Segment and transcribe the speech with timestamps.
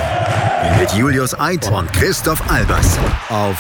[0.77, 2.99] Mit Julius Eid und Christoph Albers.
[3.29, 3.57] Auf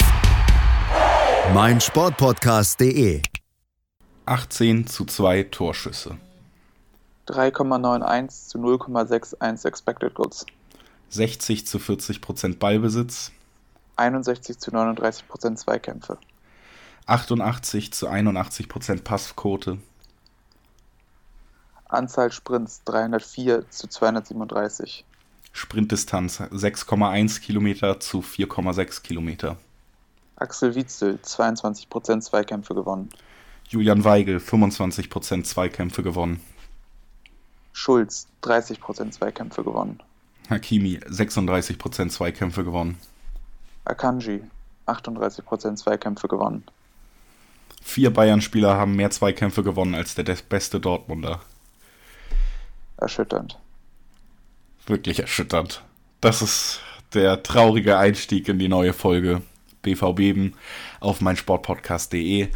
[1.53, 3.21] meinsportpodcast.de.
[4.25, 6.17] 18 zu 2 Torschüsse.
[7.29, 10.45] 3,91 zu 0,61 Expected Goals.
[11.07, 13.31] 60 zu 40 Prozent Ballbesitz.
[13.95, 16.17] 61 zu 39 Prozent Zweikämpfe.
[17.05, 19.77] 88 zu 81 Prozent Passquote.
[21.89, 25.05] Anzahl Sprints 304 zu 237.
[25.51, 29.57] Sprintdistanz 6,1 Kilometer zu 4,6 Kilometer.
[30.37, 33.09] Axel Witzel 22 Prozent Zweikämpfe gewonnen.
[33.67, 36.39] Julian Weigel 25 Prozent Zweikämpfe gewonnen.
[37.71, 40.01] Schulz 30 Prozent Zweikämpfe gewonnen.
[40.49, 42.97] Hakimi 36 Prozent Zweikämpfe gewonnen.
[43.85, 44.41] Akanji
[44.85, 46.63] 38 Prozent Zweikämpfe gewonnen.
[47.83, 51.41] Vier Bayern-Spieler haben mehr Zweikämpfe gewonnen als der beste Dortmunder.
[52.97, 53.59] Erschütternd.
[54.87, 55.83] Wirklich erschütternd.
[56.21, 56.79] Das ist
[57.13, 59.41] der traurige Einstieg in die neue Folge
[59.81, 60.53] BVB
[61.01, 62.47] auf meinsportpodcast.de.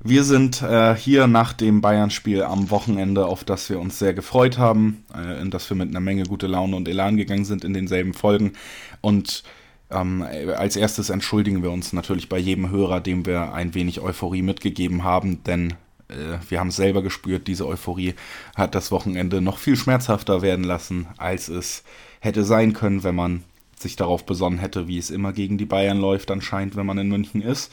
[0.00, 4.58] Wir sind äh, hier nach dem Bayern-Spiel am Wochenende, auf das wir uns sehr gefreut
[4.58, 7.74] haben, äh, in das wir mit einer Menge gute Laune und Elan gegangen sind in
[7.74, 8.54] denselben Folgen.
[9.00, 9.44] Und
[9.94, 10.22] ähm,
[10.56, 15.04] als erstes entschuldigen wir uns natürlich bei jedem Hörer, dem wir ein wenig Euphorie mitgegeben
[15.04, 15.74] haben, denn
[16.08, 18.14] äh, wir haben es selber gespürt, diese Euphorie
[18.56, 21.84] hat das Wochenende noch viel schmerzhafter werden lassen, als es
[22.20, 23.44] hätte sein können, wenn man
[23.78, 27.08] sich darauf besonnen hätte, wie es immer gegen die Bayern läuft, anscheinend, wenn man in
[27.08, 27.72] München ist.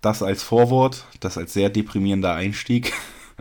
[0.00, 2.92] Das als Vorwort, das als sehr deprimierender Einstieg.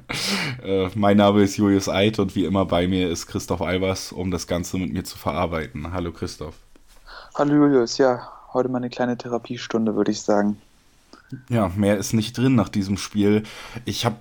[0.63, 4.29] äh, mein Name ist Julius Eid und wie immer bei mir ist Christoph Albers, um
[4.29, 5.91] das Ganze mit mir zu verarbeiten.
[5.91, 6.55] Hallo Christoph.
[7.33, 10.57] Hallo Julius, ja, heute mal eine kleine Therapiestunde, würde ich sagen.
[11.47, 13.43] Ja, mehr ist nicht drin nach diesem Spiel.
[13.85, 14.17] Ich habe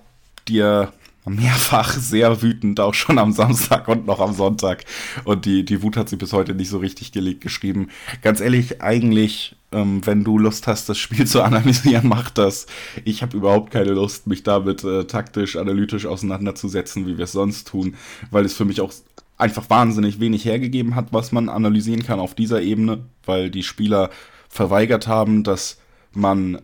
[0.47, 0.93] dir
[1.25, 4.85] mehrfach sehr wütend, auch schon am Samstag und noch am Sonntag.
[5.25, 7.89] Und die, die Wut hat sie bis heute nicht so richtig gelegt geschrieben.
[8.21, 12.65] Ganz ehrlich, eigentlich, ähm, wenn du Lust hast, das Spiel zu analysieren, mach das.
[13.03, 17.67] Ich habe überhaupt keine Lust, mich damit äh, taktisch, analytisch auseinanderzusetzen, wie wir es sonst
[17.67, 17.95] tun,
[18.31, 18.93] weil es für mich auch
[19.41, 24.09] einfach wahnsinnig wenig hergegeben hat, was man analysieren kann auf dieser Ebene, weil die Spieler
[24.49, 25.79] verweigert haben, dass
[26.13, 26.61] man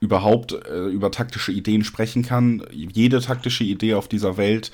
[0.00, 2.62] überhaupt äh, über taktische Ideen sprechen kann.
[2.70, 4.70] Jede taktische Idee auf dieser Welt,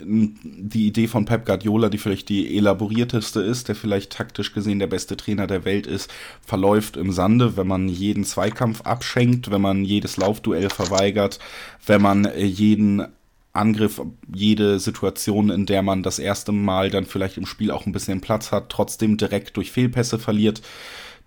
[0.00, 4.86] die Idee von Pep Guardiola, die vielleicht die elaborierteste ist, der vielleicht taktisch gesehen der
[4.86, 6.12] beste Trainer der Welt ist,
[6.44, 11.38] verläuft im Sande, wenn man jeden Zweikampf abschenkt, wenn man jedes Laufduell verweigert,
[11.86, 13.06] wenn man äh, jeden
[13.58, 14.00] Angriff,
[14.32, 18.20] jede Situation, in der man das erste Mal dann vielleicht im Spiel auch ein bisschen
[18.20, 20.62] Platz hat, trotzdem direkt durch Fehlpässe verliert.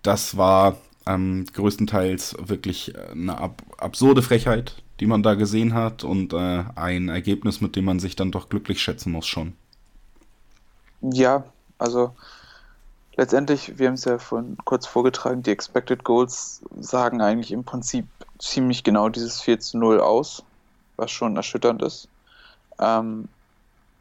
[0.02, 0.76] Das war
[1.06, 7.08] ähm, größtenteils wirklich eine ab absurde Frechheit, die man da gesehen hat und äh, ein
[7.08, 9.54] Ergebnis, mit dem man sich dann doch glücklich schätzen muss schon.
[11.00, 11.44] Ja,
[11.78, 12.14] also
[13.16, 18.06] letztendlich, wir haben es ja vorhin kurz vorgetragen, die Expected Goals sagen eigentlich im Prinzip
[18.38, 20.44] ziemlich genau dieses 4 zu 0 aus,
[20.96, 22.08] was schon erschütternd ist.
[22.82, 23.28] Ähm,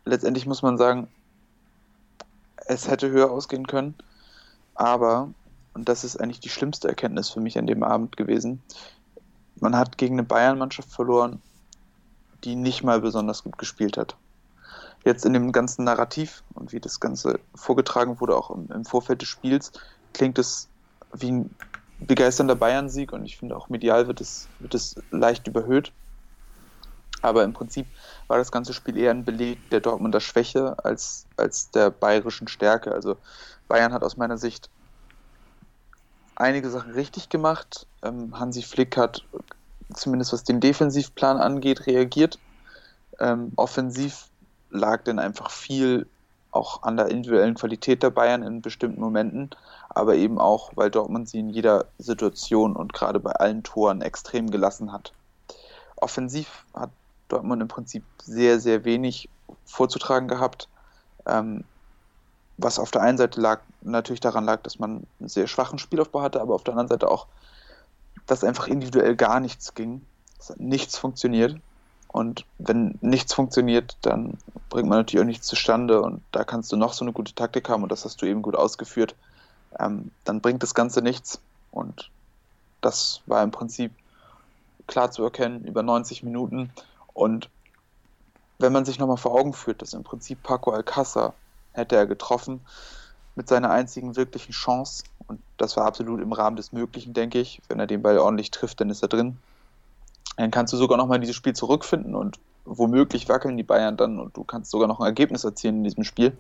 [0.06, 1.08] letztendlich muss man sagen,
[2.66, 3.94] es hätte höher ausgehen können,
[4.74, 5.30] aber,
[5.76, 8.62] und das ist eigentlich die schlimmste Erkenntnis für mich an dem Abend gewesen,
[9.60, 11.42] man hat gegen eine Bayern-Mannschaft verloren,
[12.44, 14.16] die nicht mal besonders gut gespielt hat.
[15.06, 19.22] Jetzt in dem ganzen Narrativ und wie das Ganze vorgetragen wurde, auch im, im Vorfeld
[19.22, 19.72] des Spiels,
[20.14, 20.68] klingt es
[21.14, 21.56] wie ein
[22.00, 25.92] begeisternder Bayern-Sieg und ich finde auch medial wird es, wird es leicht überhöht.
[27.22, 27.88] Aber im Prinzip
[28.28, 32.92] war das ganze Spiel eher ein Beleg der Dortmunder Schwäche als, als der bayerischen Stärke.
[32.92, 33.18] Also
[33.68, 34.70] Bayern hat aus meiner Sicht
[36.36, 37.88] einige Sachen richtig gemacht.
[38.02, 39.24] Ähm, Hansi Flick hat
[39.94, 42.40] zumindest was den Defensivplan angeht, reagiert.
[43.20, 44.30] Ähm, offensiv
[44.70, 46.08] lag dann einfach viel
[46.52, 49.52] auch an der individuellen Qualität der Bayern in bestimmten Momenten,
[49.90, 54.52] aber eben auch, weil Dortmund sie in jeder Situation und gerade bei allen Toren extrem
[54.52, 55.14] gelassen hat.
[55.96, 56.92] Offensiv hat
[57.32, 59.30] Dortmund im Prinzip sehr, sehr wenig
[59.66, 60.68] vorzutragen gehabt.
[61.26, 61.64] Ähm,
[62.58, 66.22] was auf der einen Seite lag, natürlich daran lag, dass man einen sehr schwachen Spielaufbau
[66.22, 67.28] hatte, aber auf der anderen Seite auch,
[68.28, 70.02] dass einfach individuell gar nichts ging.
[70.38, 71.58] Dass nichts funktioniert.
[72.08, 74.38] Und wenn nichts funktioniert, dann
[74.70, 77.70] bringt man natürlich auch nichts zustande und da kannst du noch so eine gute Taktik
[77.70, 79.16] haben und das hast du eben gut ausgeführt.
[79.80, 81.40] Ähm, dann bringt das Ganze nichts.
[81.72, 82.10] Und
[82.82, 83.94] das war im Prinzip
[84.88, 86.72] klar zu erkennen über 90 Minuten.
[87.14, 87.50] Und
[88.60, 91.34] wenn man sich nochmal vor Augen führt, dass im Prinzip Paco Alcázar
[91.74, 92.62] hätte er getroffen
[93.36, 97.62] mit seiner einzigen wirklichen Chance und das war absolut im Rahmen des Möglichen, denke ich.
[97.70, 99.38] Wenn er den Ball ordentlich trifft, dann ist er drin.
[100.36, 104.36] Dann kannst du sogar nochmal dieses Spiel zurückfinden und womöglich wackeln die Bayern dann und
[104.36, 106.38] du kannst sogar noch ein Ergebnis erzielen in diesem Spiel.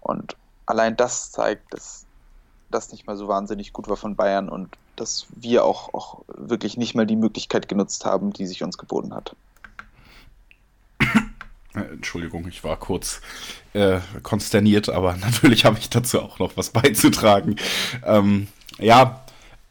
[0.00, 0.36] Und
[0.66, 2.06] allein das zeigt, dass
[2.70, 6.76] das nicht mal so wahnsinnig gut war von Bayern und dass wir auch, auch wirklich
[6.76, 9.36] nicht mal die Möglichkeit genutzt haben, die sich uns geboten hat.
[11.78, 13.20] Äh, Entschuldigung, ich war kurz
[13.72, 17.56] äh, konsterniert, aber natürlich habe ich dazu auch noch was beizutragen.
[18.04, 18.48] Ähm,
[18.78, 19.24] ja,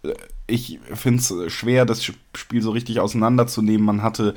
[0.03, 0.13] äh,
[0.49, 3.85] ich finde es schwer, das Spiel so richtig auseinanderzunehmen.
[3.85, 4.33] Man hatte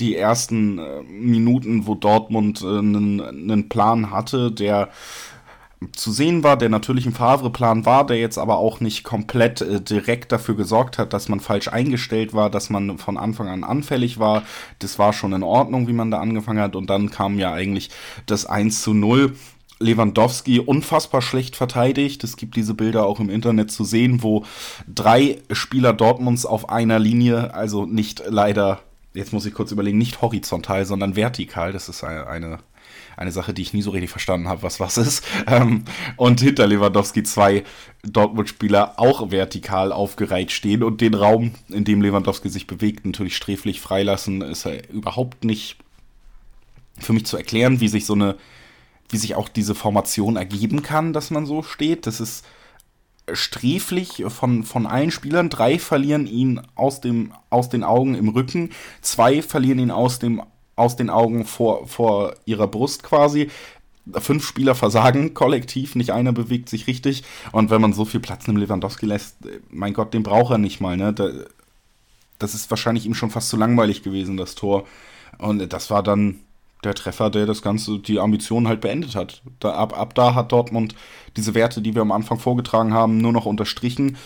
[0.00, 4.90] die ersten äh, Minuten, wo Dortmund einen äh, Plan hatte, der
[5.92, 9.80] zu sehen war, der natürlich ein Favre-Plan war, der jetzt aber auch nicht komplett äh,
[9.80, 14.18] direkt dafür gesorgt hat, dass man falsch eingestellt war, dass man von Anfang an anfällig
[14.18, 14.42] war.
[14.78, 16.76] Das war schon in Ordnung, wie man da angefangen hat.
[16.76, 17.90] Und dann kam ja eigentlich
[18.26, 19.34] das 1 zu 0.
[19.78, 22.22] Lewandowski unfassbar schlecht verteidigt.
[22.24, 24.44] Es gibt diese Bilder auch im Internet zu sehen, wo
[24.86, 28.80] drei Spieler Dortmunds auf einer Linie, also nicht leider,
[29.12, 31.72] jetzt muss ich kurz überlegen, nicht horizontal, sondern vertikal.
[31.72, 32.58] Das ist eine, eine
[33.16, 35.24] eine Sache, die ich nie so richtig verstanden habe, was was ist.
[35.46, 35.84] Ähm,
[36.16, 37.64] und hinter Lewandowski zwei
[38.04, 43.80] Dortmund-Spieler auch vertikal aufgereiht stehen und den Raum, in dem Lewandowski sich bewegt, natürlich sträflich
[43.80, 45.76] freilassen, ist er überhaupt nicht
[46.98, 48.36] für mich zu erklären, wie sich so eine,
[49.08, 52.06] wie sich auch diese Formation ergeben kann, dass man so steht.
[52.06, 52.44] Das ist
[53.32, 55.48] sträflich von, von allen Spielern.
[55.48, 58.70] Drei verlieren ihn aus, dem, aus den Augen im Rücken,
[59.00, 60.42] zwei verlieren ihn aus dem
[60.82, 63.50] aus den Augen vor, vor ihrer Brust quasi.
[64.18, 67.22] Fünf Spieler versagen kollektiv, nicht einer bewegt sich richtig.
[67.52, 69.36] Und wenn man so viel Platz einem Lewandowski lässt,
[69.70, 70.96] mein Gott, den braucht er nicht mal.
[70.96, 71.14] Ne?
[72.42, 74.84] das ist wahrscheinlich ihm schon fast zu langweilig gewesen, das Tor.
[75.38, 76.40] Und das war dann
[76.84, 79.42] der Treffer, der das Ganze, die Ambition halt beendet hat.
[79.60, 80.94] Da, ab, ab da hat Dortmund
[81.36, 84.16] diese Werte, die wir am Anfang vorgetragen haben, nur noch unterstrichen.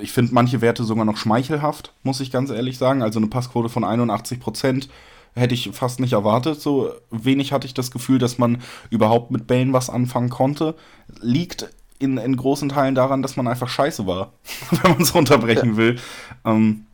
[0.00, 3.02] Ich finde manche Werte sogar noch schmeichelhaft, muss ich ganz ehrlich sagen.
[3.02, 4.88] Also eine Passquote von 81 Prozent
[5.36, 6.60] hätte ich fast nicht erwartet.
[6.60, 10.74] So wenig hatte ich das Gefühl, dass man überhaupt mit Bällen was anfangen konnte.
[11.20, 11.68] Liegt
[11.98, 14.32] in, in großen Teilen daran, dass man einfach scheiße war,
[14.70, 15.76] wenn man es runterbrechen ja.
[15.76, 15.98] will.
[16.44, 16.86] Ähm,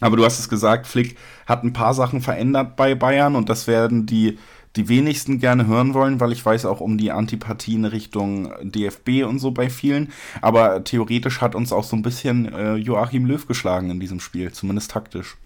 [0.00, 1.16] aber du hast es gesagt, Flick
[1.46, 4.38] hat ein paar Sachen verändert bei Bayern und das werden die,
[4.76, 9.38] die wenigsten gerne hören wollen, weil ich weiß auch um die Antipathien Richtung DFB und
[9.38, 10.10] so bei vielen.
[10.40, 14.52] Aber theoretisch hat uns auch so ein bisschen äh, Joachim Löw geschlagen in diesem Spiel,
[14.52, 15.36] zumindest taktisch.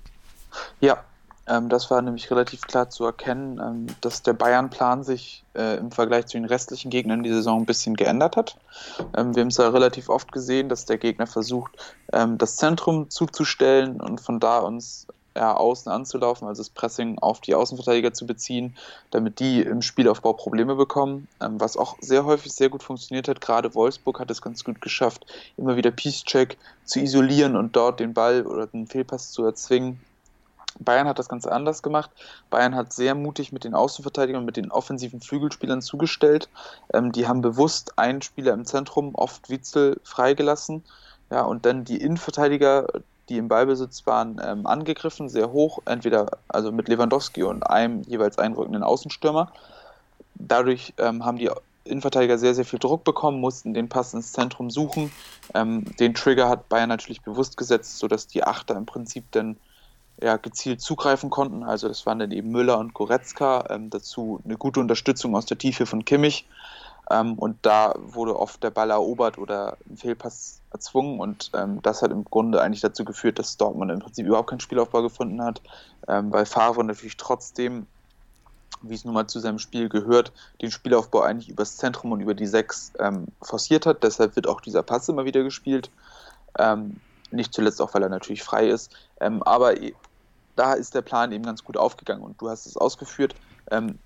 [0.80, 1.02] Ja,
[1.46, 5.90] ähm, das war nämlich relativ klar zu erkennen, ähm, dass der Bayern-Plan sich äh, im
[5.90, 8.56] Vergleich zu den restlichen Gegnern die Saison ein bisschen geändert hat.
[9.16, 11.72] Ähm, wir haben es ja relativ oft gesehen, dass der Gegner versucht,
[12.12, 15.06] ähm, das Zentrum zuzustellen und von da uns
[15.36, 18.76] ja, außen anzulaufen, also das Pressing auf die Außenverteidiger zu beziehen,
[19.10, 23.40] damit die im Spielaufbau Probleme bekommen, ähm, was auch sehr häufig sehr gut funktioniert hat.
[23.40, 25.26] Gerade Wolfsburg hat es ganz gut geschafft,
[25.56, 30.00] immer wieder Peace-Check zu isolieren und dort den Ball oder den Fehlpass zu erzwingen
[30.80, 32.10] Bayern hat das Ganze anders gemacht.
[32.50, 36.48] Bayern hat sehr mutig mit den Außenverteidigern und mit den offensiven Flügelspielern zugestellt.
[36.92, 40.84] Ähm, die haben bewusst einen Spieler im Zentrum, oft Witzel, freigelassen.
[41.30, 42.88] Ja, und dann die Innenverteidiger,
[43.28, 48.38] die im Ballbesitz waren, ähm, angegriffen, sehr hoch, entweder also mit Lewandowski und einem jeweils
[48.38, 49.50] einrückenden Außenstürmer.
[50.34, 51.50] Dadurch ähm, haben die
[51.84, 55.12] Innenverteidiger sehr, sehr viel Druck bekommen, mussten den Pass ins Zentrum suchen.
[55.54, 59.56] Ähm, den Trigger hat Bayern natürlich bewusst gesetzt, sodass die Achter im Prinzip dann
[60.22, 61.64] ja, gezielt zugreifen konnten.
[61.64, 65.58] Also das waren dann eben Müller und Goretzka, ähm, dazu eine gute Unterstützung aus der
[65.58, 66.46] Tiefe von Kimmich.
[67.10, 72.00] Ähm, und da wurde oft der Ball erobert oder ein Fehlpass erzwungen und ähm, das
[72.00, 75.60] hat im Grunde eigentlich dazu geführt, dass Dortmund im Prinzip überhaupt keinen Spielaufbau gefunden hat,
[76.08, 77.86] ähm, weil Favre natürlich trotzdem,
[78.80, 82.34] wie es nun mal zu seinem Spiel gehört, den Spielaufbau eigentlich übers Zentrum und über
[82.34, 84.02] die Sechs ähm, forciert hat.
[84.02, 85.90] Deshalb wird auch dieser Pass immer wieder gespielt.
[86.58, 88.92] Ähm, nicht zuletzt auch, weil er natürlich frei ist.
[89.20, 89.80] Ähm, aber
[90.56, 93.34] da ist der Plan eben ganz gut aufgegangen und du hast es ausgeführt.
[93.70, 93.98] Ähm,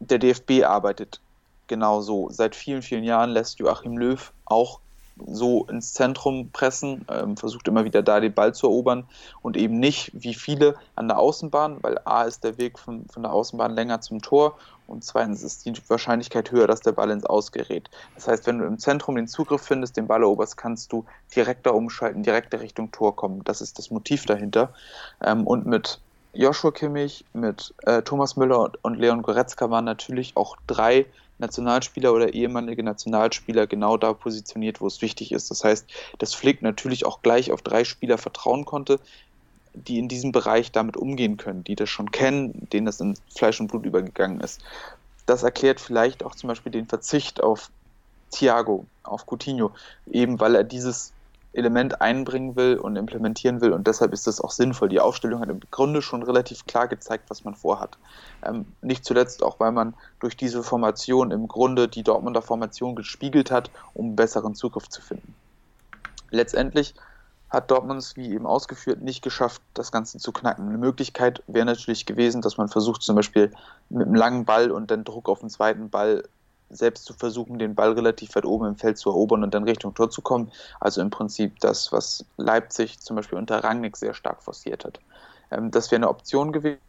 [0.00, 1.20] der DFB arbeitet
[1.66, 2.28] genau so.
[2.30, 4.80] Seit vielen, vielen Jahren lässt Joachim Löw auch
[5.26, 9.04] so ins Zentrum pressen, ähm, versucht immer wieder da den Ball zu erobern
[9.42, 13.24] und eben nicht wie viele an der Außenbahn, weil A ist der Weg von, von
[13.24, 14.56] der Außenbahn länger zum Tor
[14.88, 17.88] und zweitens ist die Wahrscheinlichkeit höher, dass der Ball ins Ausgerät.
[18.14, 21.04] Das heißt, wenn du im Zentrum den Zugriff findest, den Ball eroberst, kannst du
[21.36, 23.44] direkter umschalten, direkter Richtung Tor kommen.
[23.44, 24.72] Das ist das Motiv dahinter.
[25.22, 26.00] Ähm, und mit
[26.32, 31.06] Joshua Kimmich, mit äh, Thomas Müller und Leon Goretzka waren natürlich auch drei
[31.38, 35.50] Nationalspieler oder ehemalige Nationalspieler genau da positioniert, wo es wichtig ist.
[35.50, 35.86] Das heißt,
[36.18, 38.98] dass Flick natürlich auch gleich auf drei Spieler vertrauen konnte,
[39.86, 43.60] die in diesem Bereich damit umgehen können, die das schon kennen, denen das in Fleisch
[43.60, 44.62] und Blut übergegangen ist.
[45.26, 47.70] Das erklärt vielleicht auch zum Beispiel den Verzicht auf
[48.30, 49.72] Thiago, auf Coutinho,
[50.10, 51.12] eben weil er dieses
[51.52, 54.88] Element einbringen will und implementieren will und deshalb ist das auch sinnvoll.
[54.88, 57.98] Die Aufstellung hat im Grunde schon relativ klar gezeigt, was man vorhat.
[58.44, 63.50] Ähm, nicht zuletzt auch, weil man durch diese Formation im Grunde die Dortmunder Formation gespiegelt
[63.50, 65.34] hat, um besseren Zugriff zu finden.
[66.30, 66.94] Letztendlich
[67.50, 70.68] hat Dortmund wie eben ausgeführt, nicht geschafft, das Ganze zu knacken.
[70.68, 73.50] Eine Möglichkeit wäre natürlich gewesen, dass man versucht, zum Beispiel
[73.88, 76.24] mit einem langen Ball und dann Druck auf den zweiten Ball
[76.70, 79.94] selbst zu versuchen, den Ball relativ weit oben im Feld zu erobern und dann Richtung
[79.94, 80.52] Tor zu kommen.
[80.80, 85.00] Also im Prinzip das, was Leipzig zum Beispiel unter Rangnick sehr stark forciert hat.
[85.50, 86.80] Ähm, das wäre eine Option gewesen,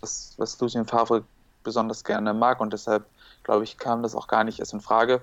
[0.00, 1.24] was, was Lucien Favre
[1.62, 3.06] besonders gerne mag und deshalb,
[3.44, 5.20] glaube ich, kam das auch gar nicht erst in Frage.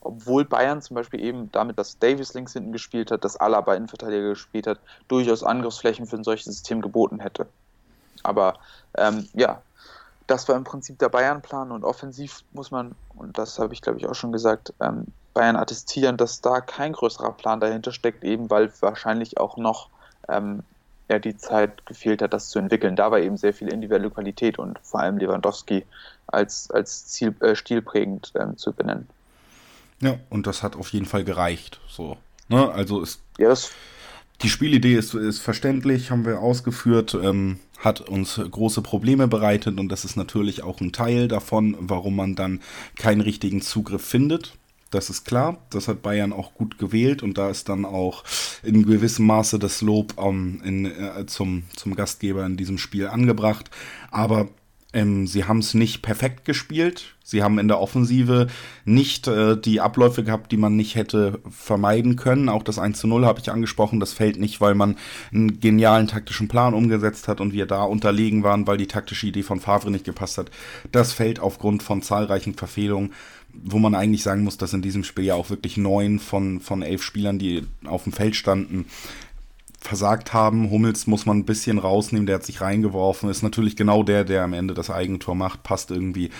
[0.00, 4.30] Obwohl Bayern zum Beispiel eben damit, dass Davis links hinten gespielt hat, dass Alaba Innenverteidiger
[4.30, 4.78] gespielt hat,
[5.08, 7.46] durchaus Angriffsflächen für ein solches System geboten hätte.
[8.22, 8.54] Aber
[8.96, 9.60] ähm, ja,
[10.26, 13.98] das war im Prinzip der Bayern-Plan und offensiv muss man, und das habe ich glaube
[13.98, 18.50] ich auch schon gesagt, ähm, Bayern attestieren, dass da kein größerer Plan dahinter steckt, eben
[18.50, 19.88] weil wahrscheinlich auch noch
[20.28, 20.62] ähm,
[21.08, 22.96] ja, die Zeit gefehlt hat, das zu entwickeln.
[22.96, 25.86] Da war eben sehr viel individuelle Qualität und vor allem Lewandowski
[26.26, 29.08] als, als Ziel, äh, stilprägend ähm, zu benennen.
[30.00, 31.80] Ja, und das hat auf jeden Fall gereicht.
[31.88, 32.16] So.
[32.48, 32.70] Ne?
[32.70, 33.20] Also ist.
[33.38, 33.72] Das
[34.42, 39.88] die Spielidee ist, ist verständlich, haben wir ausgeführt, ähm, hat uns große Probleme bereitet und
[39.88, 42.60] das ist natürlich auch ein Teil davon, warum man dann
[42.96, 44.54] keinen richtigen Zugriff findet.
[44.90, 48.24] Das ist klar, das hat Bayern auch gut gewählt und da ist dann auch
[48.62, 53.70] in gewissem Maße das Lob ähm, in, äh, zum, zum Gastgeber in diesem Spiel angebracht.
[54.10, 54.48] Aber
[54.94, 57.14] ähm, sie haben es nicht perfekt gespielt.
[57.22, 58.46] Sie haben in der Offensive
[58.86, 62.48] nicht äh, die Abläufe gehabt, die man nicht hätte vermeiden können.
[62.48, 64.00] Auch das 1 zu 0 habe ich angesprochen.
[64.00, 64.96] Das fällt nicht, weil man
[65.30, 69.42] einen genialen taktischen Plan umgesetzt hat und wir da unterlegen waren, weil die taktische Idee
[69.42, 70.50] von Favre nicht gepasst hat.
[70.90, 73.12] Das fällt aufgrund von zahlreichen Verfehlungen,
[73.52, 76.80] wo man eigentlich sagen muss, dass in diesem Spiel ja auch wirklich neun von, von
[76.80, 78.86] elf Spielern, die auf dem Feld standen,
[79.80, 80.70] versagt haben.
[80.70, 83.30] Hummels muss man ein bisschen rausnehmen, der hat sich reingeworfen.
[83.30, 86.30] Ist natürlich genau der, der am Ende das Eigentor macht, passt irgendwie.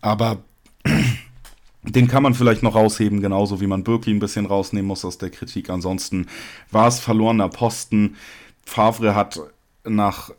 [0.00, 0.38] Aber
[1.82, 5.18] den kann man vielleicht noch rausheben, genauso wie man Birki ein bisschen rausnehmen muss aus
[5.18, 5.68] der Kritik.
[5.70, 6.26] Ansonsten
[6.70, 8.16] war es verlorener Posten.
[8.64, 9.40] Favre hat
[9.84, 10.30] nach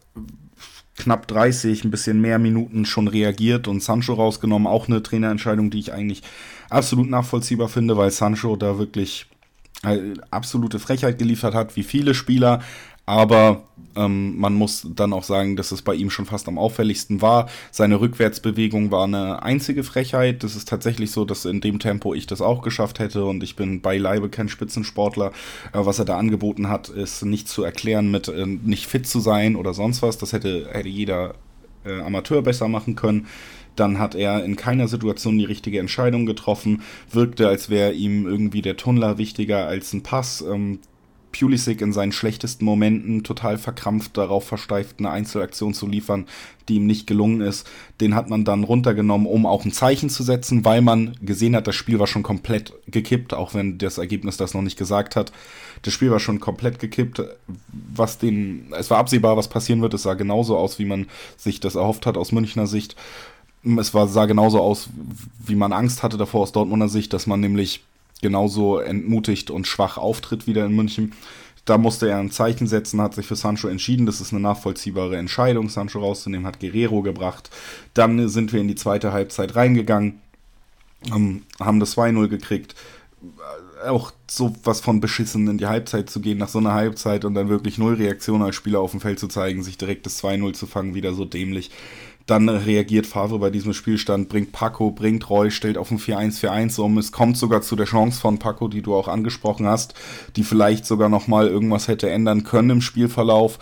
[0.98, 4.68] knapp 30, ein bisschen mehr Minuten schon reagiert und Sancho rausgenommen.
[4.68, 6.24] Auch eine Trainerentscheidung, die ich eigentlich
[6.70, 9.28] absolut nachvollziehbar finde, weil Sancho da wirklich
[10.32, 12.62] absolute Frechheit geliefert hat, wie viele Spieler.
[13.06, 13.64] Aber
[13.96, 17.48] ähm, man muss dann auch sagen, dass es bei ihm schon fast am auffälligsten war.
[17.72, 20.44] Seine Rückwärtsbewegung war eine einzige Frechheit.
[20.44, 23.56] Das ist tatsächlich so, dass in dem Tempo ich das auch geschafft hätte und ich
[23.56, 25.28] bin beileibe kein Spitzensportler.
[25.72, 29.22] Äh, was er da angeboten hat, ist nicht zu erklären mit äh, nicht fit zu
[29.22, 30.18] sein oder sonst was.
[30.18, 31.36] Das hätte, hätte jeder
[31.86, 33.28] äh, Amateur besser machen können.
[33.78, 36.82] Dann hat er in keiner Situation die richtige Entscheidung getroffen,
[37.12, 40.42] wirkte, als wäre ihm irgendwie der Tunnler wichtiger als ein Pass.
[40.42, 40.80] Ähm,
[41.32, 46.26] Pulisic in seinen schlechtesten Momenten total verkrampft darauf versteift, eine Einzelaktion zu liefern,
[46.68, 47.68] die ihm nicht gelungen ist.
[48.02, 51.68] Den hat man dann runtergenommen, um auch ein Zeichen zu setzen, weil man gesehen hat,
[51.68, 55.32] das Spiel war schon komplett gekippt, auch wenn das Ergebnis das noch nicht gesagt hat.
[55.84, 57.22] Das Spiel war schon komplett gekippt.
[57.96, 59.94] Was den, es war absehbar, was passieren wird.
[59.94, 62.96] Es sah genauso aus, wie man sich das erhofft hat aus Münchner Sicht
[63.80, 64.90] es war, sah genauso aus,
[65.46, 67.84] wie man Angst hatte davor aus Dortmunder Sicht, dass man nämlich
[68.22, 71.14] genauso entmutigt und schwach auftritt wieder in München.
[71.66, 74.06] Da musste er ein Zeichen setzen, hat sich für Sancho entschieden.
[74.06, 77.50] Das ist eine nachvollziehbare Entscheidung, Sancho rauszunehmen, hat Guerrero gebracht.
[77.94, 80.22] Dann sind wir in die zweite Halbzeit reingegangen,
[81.14, 82.74] ähm, haben das 2-0 gekriegt.
[83.86, 87.34] Auch so was von beschissen in die Halbzeit zu gehen, nach so einer Halbzeit und
[87.34, 90.54] dann wirklich null Reaktion als Spieler auf dem Feld zu zeigen, sich direkt das 2-0
[90.54, 91.70] zu fangen, wieder so dämlich.
[92.28, 96.98] Dann reagiert Favre bei diesem Spielstand, bringt Paco, bringt Roy, stellt auf ein 4-1-4-1 um.
[96.98, 99.94] Es kommt sogar zu der Chance von Paco, die du auch angesprochen hast,
[100.36, 103.60] die vielleicht sogar nochmal irgendwas hätte ändern können im Spielverlauf.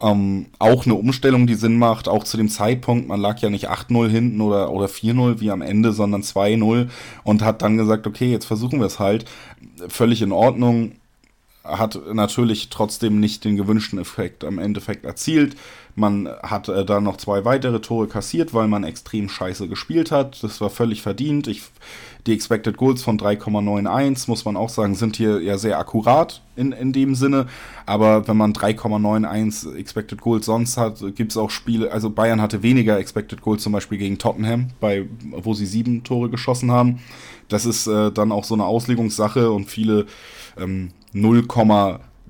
[0.00, 3.68] Ähm, auch eine Umstellung, die Sinn macht, auch zu dem Zeitpunkt, man lag ja nicht
[3.68, 6.88] 8-0 hinten oder, oder 4-0 wie am Ende, sondern 2-0
[7.24, 9.26] und hat dann gesagt, okay, jetzt versuchen wir es halt.
[9.88, 10.92] Völlig in Ordnung,
[11.68, 15.56] hat natürlich trotzdem nicht den gewünschten Effekt am Endeffekt erzielt.
[15.98, 20.42] Man hat äh, dann noch zwei weitere Tore kassiert, weil man extrem scheiße gespielt hat.
[20.44, 21.48] Das war völlig verdient.
[21.48, 21.62] Ich,
[22.26, 26.70] die Expected Goals von 3,91, muss man auch sagen, sind hier ja sehr akkurat in,
[26.70, 27.46] in dem Sinne.
[27.84, 32.62] Aber wenn man 3,91 Expected Goals sonst hat, gibt es auch Spiele, also Bayern hatte
[32.62, 37.00] weniger Expected Goals zum Beispiel gegen Tottenham, bei, wo sie sieben Tore geschossen haben.
[37.48, 40.06] Das ist äh, dann auch so eine Auslegungssache und viele
[40.56, 41.46] ähm, 0,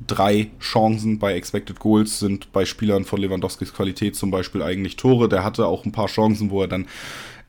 [0.07, 5.29] drei Chancen bei Expected Goals sind bei Spielern von Lewandowskis Qualität zum Beispiel eigentlich Tore.
[5.29, 6.87] Der hatte auch ein paar Chancen, wo er dann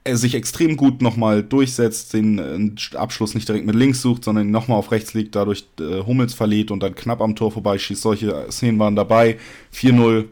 [0.04, 4.50] er sich extrem gut nochmal durchsetzt, den äh, Abschluss nicht direkt mit links sucht, sondern
[4.50, 8.02] nochmal auf rechts liegt, dadurch äh, Hummels verliert und dann knapp am Tor vorbeischießt.
[8.02, 9.38] Solche Szenen waren dabei.
[9.74, 10.26] 4-0,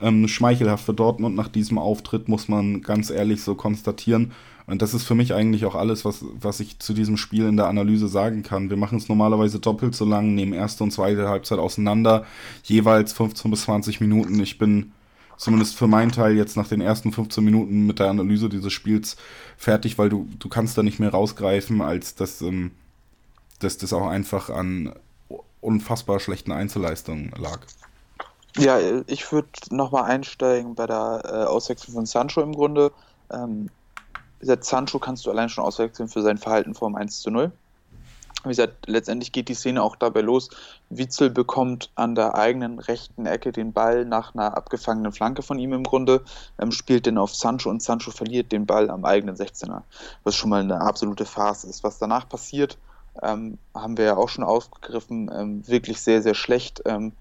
[0.00, 4.32] ähm, schmeichelhaft für Dortmund nach diesem Auftritt, muss man ganz ehrlich so konstatieren.
[4.68, 7.56] Und das ist für mich eigentlich auch alles, was, was ich zu diesem Spiel in
[7.56, 8.68] der Analyse sagen kann.
[8.68, 12.26] Wir machen es normalerweise doppelt so lang, nehmen erste und zweite Halbzeit auseinander,
[12.64, 14.38] jeweils 15 bis 20 Minuten.
[14.40, 14.92] Ich bin
[15.38, 19.16] zumindest für meinen Teil jetzt nach den ersten 15 Minuten mit der Analyse dieses Spiels
[19.56, 22.72] fertig, weil du, du kannst da nicht mehr rausgreifen, als dass, ähm,
[23.60, 24.92] dass das auch einfach an
[25.62, 27.60] unfassbar schlechten Einzelleistungen lag.
[28.58, 32.92] Ja, ich würde nochmal einsteigen bei der äh, Auswechslung von Sancho im Grunde.
[33.32, 33.70] Ähm,
[34.38, 37.30] wie gesagt, Sancho kannst du allein schon auswechseln für sein Verhalten vor dem 1 zu
[37.30, 37.52] 0
[38.44, 40.50] wie gesagt, letztendlich geht die Szene auch dabei los.
[40.90, 45.72] Witzel bekommt an der eigenen rechten Ecke den Ball nach einer abgefangenen Flanke von ihm
[45.72, 46.22] im Grunde,
[46.60, 49.82] ähm, spielt den auf Sancho und Sancho verliert den Ball am eigenen 16er,
[50.22, 51.82] was schon mal eine absolute Farce ist.
[51.82, 52.78] Was danach passiert,
[53.22, 56.82] ähm, haben wir ja auch schon aufgegriffen, ähm, wirklich sehr, sehr schlecht.
[56.86, 57.12] Ähm,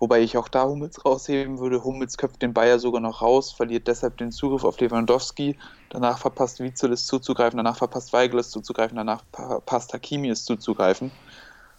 [0.00, 1.82] Wobei ich auch da Hummels rausheben würde.
[1.82, 5.58] Hummels köpft den Bayer sogar noch raus, verliert deshalb den Zugriff auf Lewandowski.
[5.88, 11.10] Danach verpasst Witzel es zuzugreifen, danach verpasst Weigel es zuzugreifen, danach verpasst Hakimi es zuzugreifen.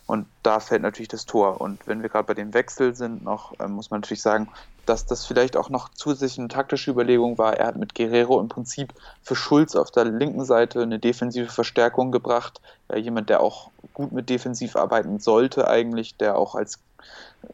[0.10, 1.62] Und da fällt natürlich das Tor.
[1.62, 4.50] Und wenn wir gerade bei dem Wechsel sind, noch äh, muss man natürlich sagen,
[4.88, 7.58] dass das vielleicht auch noch zusätzlich eine taktische Überlegung war.
[7.58, 12.12] Er hat mit Guerrero im Prinzip für Schulz auf der linken Seite eine defensive Verstärkung
[12.12, 12.60] gebracht.
[12.88, 16.80] Äh, jemand, der auch gut mit defensiv arbeiten sollte eigentlich, der auch als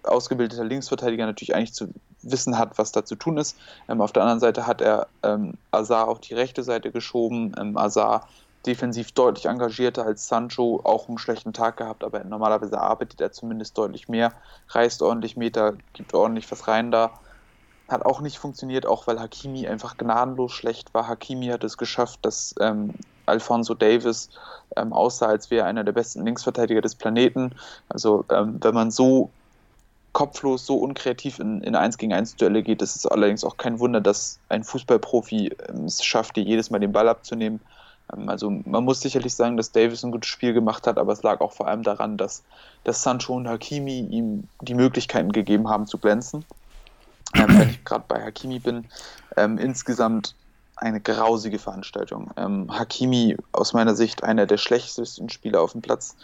[0.04, 1.90] ausgebildeter Linksverteidiger natürlich eigentlich zu
[2.22, 3.58] wissen hat, was da zu tun ist.
[3.90, 7.54] Ähm, auf der anderen Seite hat er ähm, Azar auf die rechte Seite geschoben.
[7.60, 8.30] Ähm, Azar
[8.66, 13.78] defensiv deutlich engagierter als Sancho, auch einen schlechten Tag gehabt, aber normalerweise arbeitet er zumindest
[13.78, 14.34] deutlich mehr,
[14.70, 17.20] reißt ordentlich Meter, gibt ordentlich was rein da.
[17.88, 21.08] Hat auch nicht funktioniert, auch weil Hakimi einfach gnadenlos schlecht war.
[21.08, 22.96] Hakimi hat es geschafft, dass ähm,
[23.28, 24.30] Alfonso Davis
[24.76, 27.54] ähm, aussah, als wäre einer der besten Linksverteidiger des Planeten.
[27.90, 29.30] Also ähm, wenn man so
[30.14, 33.80] kopflos, so unkreativ in, in 1 gegen 1 Duelle geht, ist es allerdings auch kein
[33.80, 37.60] Wunder, dass ein Fußballprofi ähm, es schafft, dir jedes Mal den Ball abzunehmen.
[38.14, 41.24] Ähm, also man muss sicherlich sagen, dass Davis ein gutes Spiel gemacht hat, aber es
[41.24, 42.44] lag auch vor allem daran, dass,
[42.84, 46.46] dass Sancho und Hakimi ihm die Möglichkeiten gegeben haben zu glänzen.
[47.34, 48.86] Ähm, wenn ich gerade bei Hakimi bin,
[49.36, 50.36] ähm, insgesamt
[50.78, 52.32] eine grausige Veranstaltung.
[52.38, 56.16] Ähm, Hakimi aus meiner Sicht einer der schlechtesten Spieler auf dem Platz.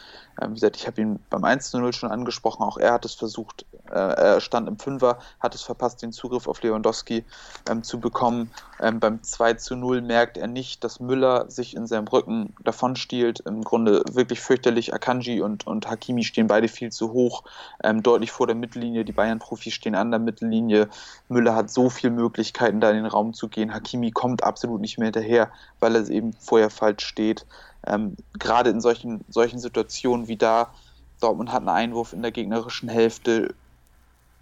[0.42, 3.14] Ähm, wie gesagt, ich habe ihn beim 1 0 schon angesprochen, auch er hat es
[3.14, 7.24] versucht, äh, er stand im Fünfer, hat es verpasst, den Zugriff auf Lewandowski
[7.70, 8.52] ähm, zu bekommen.
[8.80, 13.42] Ähm, beim 2 zu 0 merkt er nicht, dass Müller sich in seinem Rücken davonstiehlt.
[13.42, 14.94] Im Grunde wirklich fürchterlich.
[14.94, 17.44] Akanji und, und Hakimi stehen beide viel zu hoch,
[17.84, 19.06] ähm, deutlich vor der Mittellinie.
[19.06, 20.90] Die Bayern-Profis stehen an der Mittellinie.
[21.30, 23.74] Müller hat so viele Möglichkeiten, da in den Raum zu gehen.
[23.74, 27.46] Hakimi kommt absolut nicht mehr hinterher, weil er eben vorher falsch steht.
[27.86, 30.74] Ähm, gerade in solchen, solchen Situationen wie da,
[31.20, 33.54] Dortmund hat einen Einwurf in der gegnerischen Hälfte,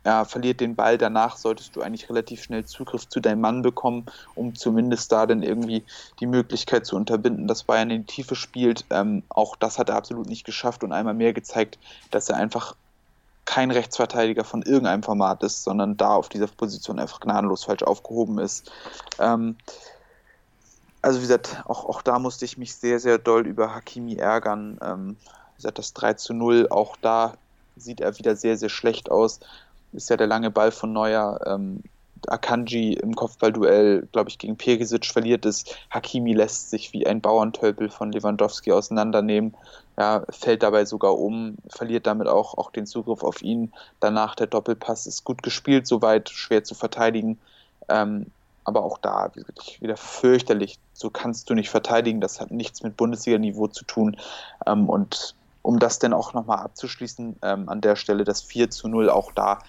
[0.06, 4.06] ja, verliert den Ball, danach solltest du eigentlich relativ schnell Zugriff zu deinem Mann bekommen,
[4.34, 5.84] um zumindest da dann irgendwie
[6.22, 8.86] die Möglichkeit zu unterbinden, dass Bayern in die Tiefe spielt.
[8.92, 11.78] Ähm, auch das hat er absolut nicht geschafft und einmal mehr gezeigt,
[12.12, 12.76] dass er einfach
[13.44, 18.38] kein Rechtsverteidiger von irgendeinem Format ist, sondern da auf dieser Position einfach gnadenlos falsch aufgehoben
[18.38, 18.72] ist.
[19.18, 19.58] Ähm,
[21.02, 24.80] also wie gesagt, auch, auch da musste ich mich sehr, sehr doll über Hakimi ärgern.
[24.82, 25.18] Ähm,
[25.54, 27.34] wie gesagt, das 3 zu 0, auch da
[27.78, 29.40] sieht er wieder sehr, sehr schlecht aus.
[29.94, 31.40] Ist ja der lange Ball von Neuer.
[31.46, 31.84] Ähm,
[32.28, 35.64] Akanji im Kopfballduell, glaube ich, gegen Perisic verliert es.
[35.90, 39.56] Hakimi lässt sich wie ein Bauerntölpel von Lewandowski auseinandernehmen.
[39.98, 43.74] Ja, fällt dabei sogar um, verliert damit auch, auch den Zugriff auf ihn.
[44.00, 47.40] Danach der Doppelpass ist gut gespielt, soweit schwer zu verteidigen.
[47.88, 48.28] Ähm,
[48.64, 49.32] aber auch da
[49.80, 50.80] wieder fürchterlich.
[50.94, 52.22] So kannst du nicht verteidigen.
[52.22, 54.18] Das hat nichts mit Bundesliga-Niveau zu tun.
[54.66, 58.88] Ähm, und um das dann auch nochmal abzuschließen, ähm, an der Stelle das 4 zu
[58.88, 59.60] 0 auch da.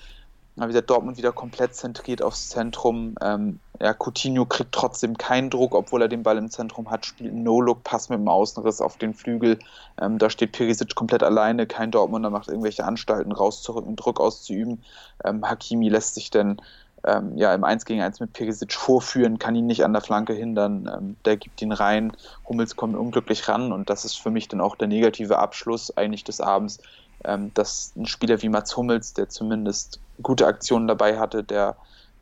[0.56, 3.14] Wie gesagt, Dortmund wieder komplett zentriert aufs Zentrum.
[3.22, 7.32] Ähm, ja, Coutinho kriegt trotzdem keinen Druck, obwohl er den Ball im Zentrum hat, spielt
[7.32, 9.58] einen No-Look-Pass mit dem Außenriss auf den Flügel.
[9.98, 14.82] Ähm, da steht Perisic komplett alleine, kein Dortmunder macht irgendwelche Anstalten rauszurücken, Druck auszuüben.
[15.24, 16.60] Ähm, Hakimi lässt sich dann
[17.04, 20.32] ähm, ja, im 1 gegen 1 mit Perisic vorführen, kann ihn nicht an der Flanke
[20.32, 22.12] hindern, ähm, der gibt ihn rein,
[22.48, 26.24] Hummels kommt unglücklich ran und das ist für mich dann auch der negative Abschluss eigentlich
[26.24, 26.78] des Abends,
[27.24, 31.76] ähm, dass ein Spieler wie Mats Hummels, der zumindest gute Aktionen dabei hatte, der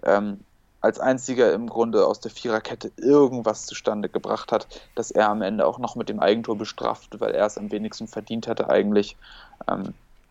[0.05, 0.41] ähm,
[0.81, 5.67] als einziger im Grunde aus der Viererkette irgendwas zustande gebracht hat, dass er am Ende
[5.67, 9.17] auch noch mit dem Eigentor bestraft, weil er es am wenigsten verdient hatte eigentlich.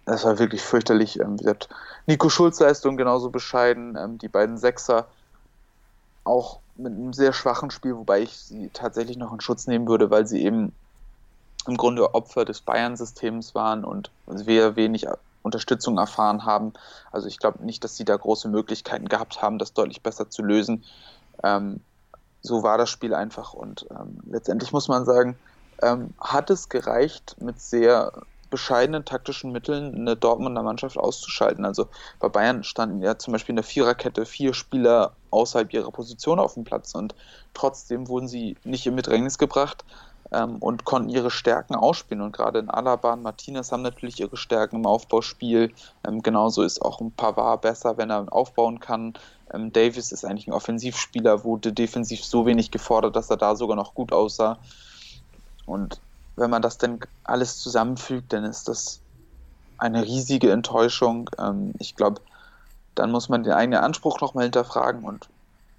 [0.08, 1.20] Das war wirklich fürchterlich.
[1.20, 1.38] Ähm,
[2.06, 3.98] Nico Schulz Leistung genauso bescheiden.
[3.98, 5.06] Ähm, die beiden Sechser
[6.24, 10.10] auch mit einem sehr schwachen Spiel, wobei ich sie tatsächlich noch in Schutz nehmen würde,
[10.10, 10.72] weil sie eben
[11.68, 15.06] im Grunde Opfer des Bayern-Systems waren und sehr wenig
[15.44, 16.72] Unterstützung erfahren haben.
[17.12, 20.42] Also ich glaube nicht, dass sie da große Möglichkeiten gehabt haben, das deutlich besser zu
[20.42, 20.86] lösen.
[21.44, 21.82] Ähm,
[22.42, 25.38] so war das Spiel einfach und ähm, letztendlich muss man sagen,
[25.82, 28.14] ähm, hat es gereicht, mit sehr
[28.50, 31.66] bescheidenen taktischen Mitteln eine Dortmunder Mannschaft auszuschalten.
[31.66, 31.88] Also
[32.20, 36.54] bei Bayern standen ja zum Beispiel in der Viererkette vier Spieler außerhalb ihrer Position auf
[36.54, 37.16] dem Platz und
[37.54, 39.84] trotzdem wurden sie nicht in Bedrängnis gebracht
[40.32, 42.22] ähm, und konnten ihre Stärken ausspielen.
[42.22, 45.74] Und gerade in Alaba und Martinez haben natürlich ihre Stärken im Aufbauspiel.
[46.06, 49.14] Ähm, genauso ist auch ein Pavard besser, wenn er aufbauen kann.
[49.54, 53.76] Ähm, Davis ist eigentlich ein Offensivspieler, wurde defensiv so wenig gefordert, dass er da sogar
[53.76, 54.58] noch gut aussah.
[55.66, 56.00] Und
[56.38, 59.02] wenn man das dann alles zusammenfügt, dann ist das
[59.78, 61.30] eine riesige Enttäuschung.
[61.38, 62.22] Ähm, ich glaube,
[62.96, 65.30] dann muss man den eigenen Anspruch nochmal hinterfragen und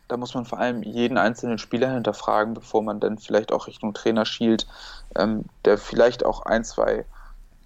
[0.08, 3.92] da muss man vor allem jeden einzelnen Spieler hinterfragen, bevor man dann vielleicht auch Richtung
[3.92, 4.66] Trainer schielt,
[5.16, 7.04] ähm, der vielleicht auch ein, zwei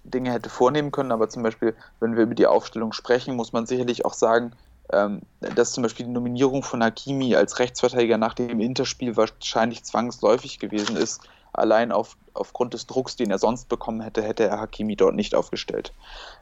[0.03, 1.13] Dinge hätte vornehmen können.
[1.13, 4.53] Aber zum Beispiel, wenn wir über die Aufstellung sprechen, muss man sicherlich auch sagen,
[4.91, 10.59] ähm, dass zum Beispiel die Nominierung von Hakimi als Rechtsverteidiger nach dem Interspiel wahrscheinlich zwangsläufig
[10.59, 11.21] gewesen ist.
[11.53, 15.35] Allein auf, aufgrund des Drucks, den er sonst bekommen hätte, hätte er Hakimi dort nicht
[15.35, 15.93] aufgestellt.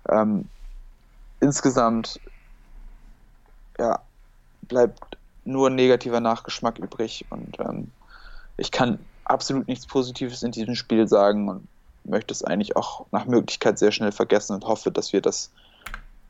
[0.09, 0.47] Ähm,
[1.41, 2.19] insgesamt
[3.77, 3.99] ja,
[4.61, 7.25] bleibt nur ein negativer Nachgeschmack übrig.
[7.29, 7.91] Und ähm,
[8.57, 11.67] ich kann absolut nichts Positives in diesem Spiel sagen und
[12.03, 15.51] möchte es eigentlich auch nach Möglichkeit sehr schnell vergessen und hoffe, dass wir das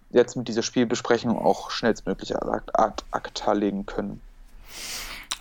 [0.10, 4.22] jetzt mit dieser Spielbesprechung auch schnellstmöglich ad acta legen können.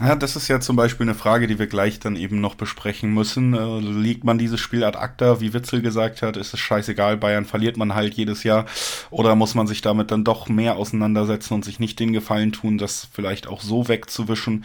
[0.00, 3.12] Ja, das ist ja zum Beispiel eine Frage, die wir gleich dann eben noch besprechen
[3.12, 3.52] müssen.
[3.52, 7.44] Äh, legt man dieses Spiel ad acta, wie Witzel gesagt hat, ist es scheißegal, Bayern
[7.44, 8.64] verliert man halt jedes Jahr.
[9.10, 12.78] Oder muss man sich damit dann doch mehr auseinandersetzen und sich nicht den Gefallen tun,
[12.78, 14.64] das vielleicht auch so wegzuwischen,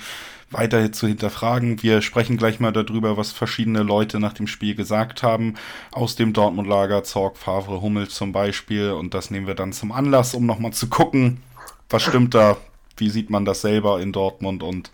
[0.51, 1.83] weiter zu hinterfragen.
[1.83, 5.55] Wir sprechen gleich mal darüber, was verschiedene Leute nach dem Spiel gesagt haben.
[5.91, 8.91] Aus dem Dortmund-Lager, Zorg, Favre, Hummel zum Beispiel.
[8.91, 11.41] Und das nehmen wir dann zum Anlass, um nochmal zu gucken,
[11.89, 12.55] was stimmt da,
[12.97, 14.91] wie sieht man das selber in Dortmund und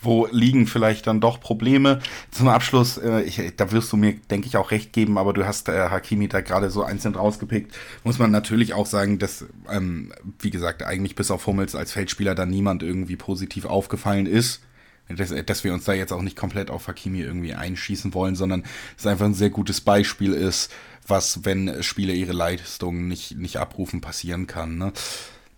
[0.00, 2.00] wo liegen vielleicht dann doch Probleme?
[2.30, 5.46] Zum Abschluss, äh, ich, da wirst du mir, denke ich, auch recht geben, aber du
[5.46, 7.74] hast äh, Hakimi da gerade so einzeln rausgepickt.
[8.04, 12.34] Muss man natürlich auch sagen, dass, ähm, wie gesagt, eigentlich bis auf Hummels als Feldspieler
[12.34, 14.62] da niemand irgendwie positiv aufgefallen ist.
[15.08, 18.64] Dass, dass wir uns da jetzt auch nicht komplett auf Hakimi irgendwie einschießen wollen, sondern
[18.98, 20.70] es einfach ein sehr gutes Beispiel ist,
[21.06, 24.76] was, wenn Spieler ihre Leistungen nicht, nicht abrufen, passieren kann.
[24.76, 24.92] Ne?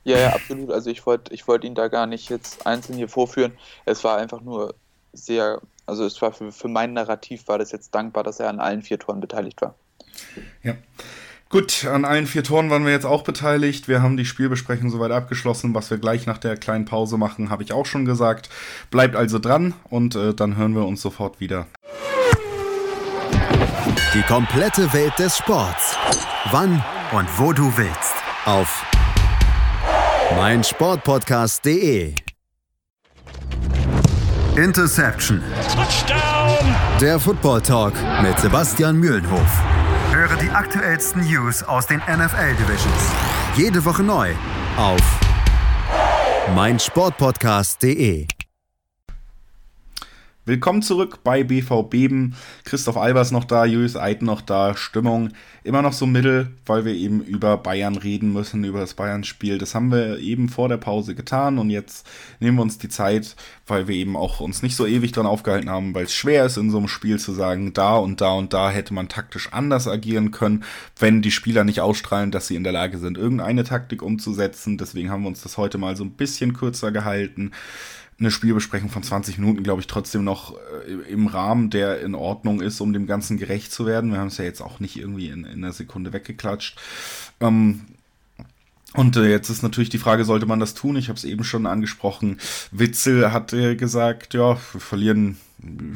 [0.04, 0.70] Ja, ja, absolut.
[0.70, 3.52] Also ich wollte ich wollt ihn da gar nicht jetzt einzeln hier vorführen.
[3.84, 4.74] Es war einfach nur
[5.12, 8.60] sehr, also es war für, für mein Narrativ war das jetzt dankbar, dass er an
[8.60, 9.74] allen vier Toren beteiligt war.
[10.62, 10.74] Ja.
[11.48, 13.88] Gut, an allen vier Toren waren wir jetzt auch beteiligt.
[13.88, 15.74] Wir haben die Spielbesprechung soweit abgeschlossen.
[15.74, 18.48] Was wir gleich nach der kleinen Pause machen, habe ich auch schon gesagt.
[18.92, 21.66] Bleibt also dran und äh, dann hören wir uns sofort wieder.
[24.14, 25.96] Die komplette Welt des Sports.
[26.52, 28.14] Wann und wo du willst.
[28.44, 28.86] Auf
[30.36, 32.14] mein Sportpodcast.de.
[34.56, 35.42] Interception.
[35.74, 36.74] Touchdown.
[37.00, 39.62] Der Football Talk mit Sebastian Mühlenhof.
[40.12, 43.12] Höre die aktuellsten News aus den NFL Divisions.
[43.56, 44.32] Jede Woche neu
[44.76, 45.00] auf
[46.54, 48.26] mein Sportpodcast.de.
[50.46, 52.34] Willkommen zurück bei BV Beben.
[52.64, 54.74] Christoph Albers noch da, Julius Eid noch da.
[54.74, 59.58] Stimmung immer noch so mittel, weil wir eben über Bayern reden müssen, über das Bayern-Spiel.
[59.58, 62.08] Das haben wir eben vor der Pause getan und jetzt
[62.40, 65.68] nehmen wir uns die Zeit, weil wir eben auch uns nicht so ewig dran aufgehalten
[65.68, 68.54] haben, weil es schwer ist in so einem Spiel zu sagen, da und da und
[68.54, 70.64] da hätte man taktisch anders agieren können,
[70.98, 74.78] wenn die Spieler nicht ausstrahlen, dass sie in der Lage sind, irgendeine Taktik umzusetzen.
[74.78, 77.52] Deswegen haben wir uns das heute mal so ein bisschen kürzer gehalten
[78.20, 80.54] eine Spielbesprechung von 20 Minuten, glaube ich, trotzdem noch
[80.86, 84.12] äh, im Rahmen, der in Ordnung ist, um dem Ganzen gerecht zu werden.
[84.12, 86.78] Wir haben es ja jetzt auch nicht irgendwie in, in einer Sekunde weggeklatscht.
[87.40, 87.82] Ähm,
[88.92, 90.96] und äh, jetzt ist natürlich die Frage, sollte man das tun?
[90.96, 92.38] Ich habe es eben schon angesprochen.
[92.72, 95.38] Witzel hat äh, gesagt, ja, wir verlieren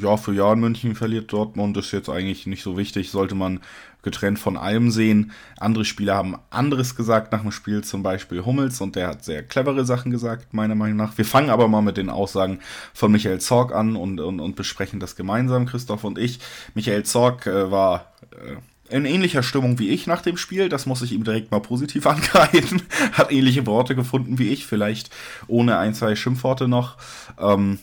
[0.00, 3.60] Jahr für Jahr in München, verliert Dortmund, ist jetzt eigentlich nicht so wichtig, sollte man
[4.04, 5.32] getrennt von allem sehen.
[5.58, 9.42] Andere Spieler haben anderes gesagt nach dem Spiel, zum Beispiel Hummels, und der hat sehr
[9.42, 11.18] clevere Sachen gesagt, meiner Meinung nach.
[11.18, 12.60] Wir fangen aber mal mit den Aussagen
[12.92, 16.38] von Michael Zorg an und, und, und besprechen das gemeinsam, Christoph und ich.
[16.74, 18.56] Michael Zorg äh, war äh,
[18.94, 22.06] in ähnlicher Stimmung wie ich nach dem Spiel, das muss ich ihm direkt mal positiv
[22.06, 22.82] angreifen.
[23.12, 25.10] hat ähnliche Worte gefunden wie ich, vielleicht
[25.46, 26.96] ohne ein, zwei Schimpfworte noch.
[27.38, 27.78] Ähm,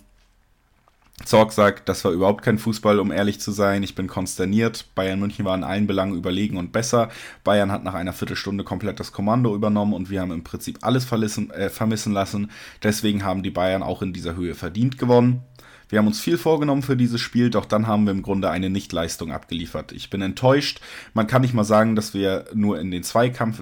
[1.26, 3.84] Zorg sagt, das war überhaupt kein Fußball, um ehrlich zu sein.
[3.84, 4.86] Ich bin konsterniert.
[4.96, 7.10] Bayern München war in allen Belangen überlegen und besser.
[7.44, 11.06] Bayern hat nach einer Viertelstunde komplett das Kommando übernommen und wir haben im Prinzip alles
[11.12, 12.52] äh, vermissen lassen.
[12.84, 15.44] Deswegen haben die Bayern auch in dieser Höhe verdient gewonnen.
[15.92, 18.70] Wir haben uns viel vorgenommen für dieses Spiel, doch dann haben wir im Grunde eine
[18.70, 19.92] Nichtleistung abgeliefert.
[19.92, 20.80] Ich bin enttäuscht.
[21.14, 23.62] Man kann nicht mal sagen, dass wir nur in den Zweikampf,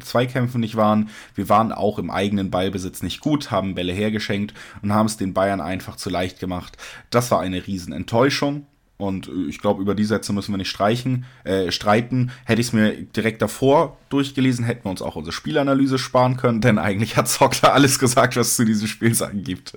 [0.00, 1.10] Zweikämpfen nicht waren.
[1.34, 5.34] Wir waren auch im eigenen Ballbesitz nicht gut, haben Bälle hergeschenkt und haben es den
[5.34, 6.78] Bayern einfach zu leicht gemacht.
[7.10, 8.66] Das war eine Riesenenttäuschung.
[8.96, 12.30] Und ich glaube, über die Sätze müssen wir nicht streichen, äh, streiten.
[12.44, 16.60] Hätte ich es mir direkt davor durchgelesen, hätten wir uns auch unsere Spielanalyse sparen können,
[16.60, 19.74] denn eigentlich hat Zockler alles gesagt, was es zu diesem Spiel sagen gibt.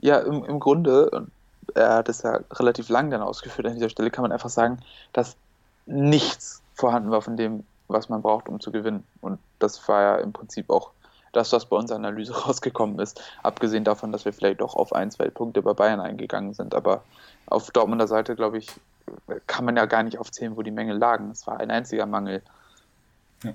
[0.00, 1.26] Ja, im, im Grunde,
[1.74, 4.80] er hat es ja relativ lang dann ausgeführt an dieser Stelle, kann man einfach sagen,
[5.12, 5.36] dass
[5.86, 9.04] nichts vorhanden war von dem, was man braucht, um zu gewinnen.
[9.20, 10.90] Und das war ja im Prinzip auch
[11.32, 13.20] das, was bei unserer Analyse rausgekommen ist.
[13.42, 16.74] Abgesehen davon, dass wir vielleicht doch auf ein, zwei Punkte bei Bayern eingegangen sind.
[16.74, 17.02] Aber
[17.46, 18.68] auf Dortmunder Seite, glaube ich,
[19.46, 21.30] kann man ja gar nicht aufzählen, wo die Mängel lagen.
[21.30, 22.42] Es war ein einziger Mangel.
[23.42, 23.52] Ja.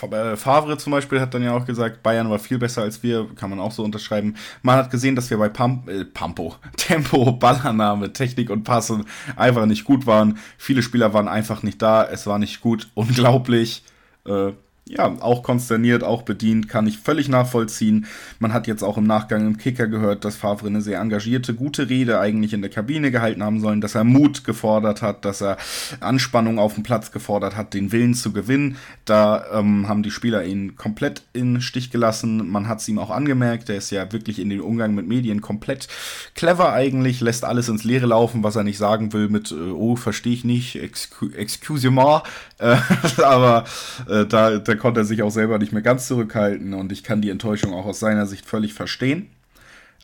[0.00, 3.28] Äh, Favre zum Beispiel hat dann ja auch gesagt, Bayern war viel besser als wir,
[3.36, 4.36] kann man auch so unterschreiben.
[4.62, 9.04] Man hat gesehen, dass wir bei Pump, äh, Pampo, Tempo, Ballannahme, Technik und Passen
[9.36, 10.38] einfach nicht gut waren.
[10.56, 13.84] Viele Spieler waren einfach nicht da, es war nicht gut, unglaublich.
[14.26, 14.52] Äh,
[14.84, 18.06] ja, auch konsterniert, auch bedient, kann ich völlig nachvollziehen.
[18.40, 21.88] Man hat jetzt auch im Nachgang im Kicker gehört, dass Favre eine sehr engagierte, gute
[21.88, 25.56] Rede eigentlich in der Kabine gehalten haben sollen, dass er Mut gefordert hat, dass er
[26.00, 28.76] Anspannung auf dem Platz gefordert hat, den Willen zu gewinnen.
[29.04, 32.50] Da ähm, haben die Spieler ihn komplett in Stich gelassen.
[32.50, 35.40] Man hat es ihm auch angemerkt, er ist ja wirklich in den Umgang mit Medien
[35.40, 35.86] komplett
[36.34, 39.94] clever eigentlich, lässt alles ins Leere laufen, was er nicht sagen will mit, äh, oh,
[39.94, 42.22] verstehe ich nicht, excuse-moi,
[42.58, 42.76] äh,
[43.22, 43.64] aber
[44.08, 47.22] äh, da, da konnte er sich auch selber nicht mehr ganz zurückhalten und ich kann
[47.22, 49.30] die Enttäuschung auch aus seiner Sicht völlig verstehen.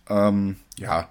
[0.08, 1.08] Ähm, ja,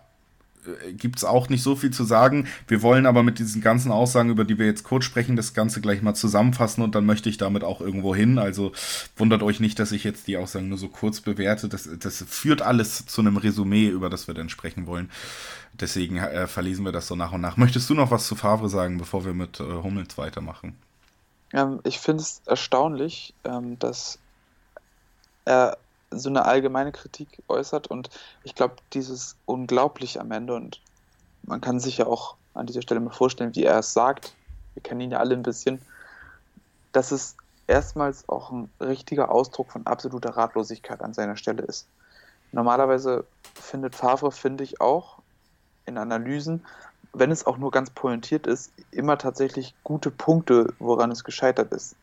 [0.68, 2.48] äh, gibt es auch nicht so viel zu sagen.
[2.68, 5.82] Wir wollen aber mit diesen ganzen Aussagen, über die wir jetzt kurz sprechen, das Ganze
[5.82, 8.38] gleich mal zusammenfassen und dann möchte ich damit auch irgendwo hin.
[8.40, 8.72] Also
[9.16, 11.70] wundert euch nicht, dass ich jetzt die Aussagen nur so kurz bewerte.
[11.70, 15.10] Das, das führt alles zu einem Resümee, über das wir dann sprechen wollen.
[15.74, 17.58] Deswegen äh, verlesen wir das so nach und nach.
[17.58, 20.76] Möchtest du noch was zu Favre sagen, bevor wir mit äh, Hummels weitermachen?
[21.54, 24.20] Ähm, ich finde es erstaunlich, ähm, dass
[25.46, 25.78] er
[26.12, 28.10] so eine allgemeine Kritik äußert und
[28.44, 30.82] ich glaube, dieses unglaublich am Ende und
[31.44, 34.34] man kann sich ja auch an dieser Stelle mal vorstellen, wie er es sagt.
[34.74, 35.82] Wir kennen ihn ja alle ein bisschen.
[36.92, 37.36] Dass es
[37.68, 41.88] erstmals auch ein richtiger Ausdruck von absoluter Ratlosigkeit an seiner Stelle ist.
[42.52, 45.20] Normalerweise findet Favre, finde ich auch,
[45.86, 46.66] in Analysen
[47.20, 51.96] wenn es auch nur ganz pointiert ist, immer tatsächlich gute Punkte, woran es gescheitert ist.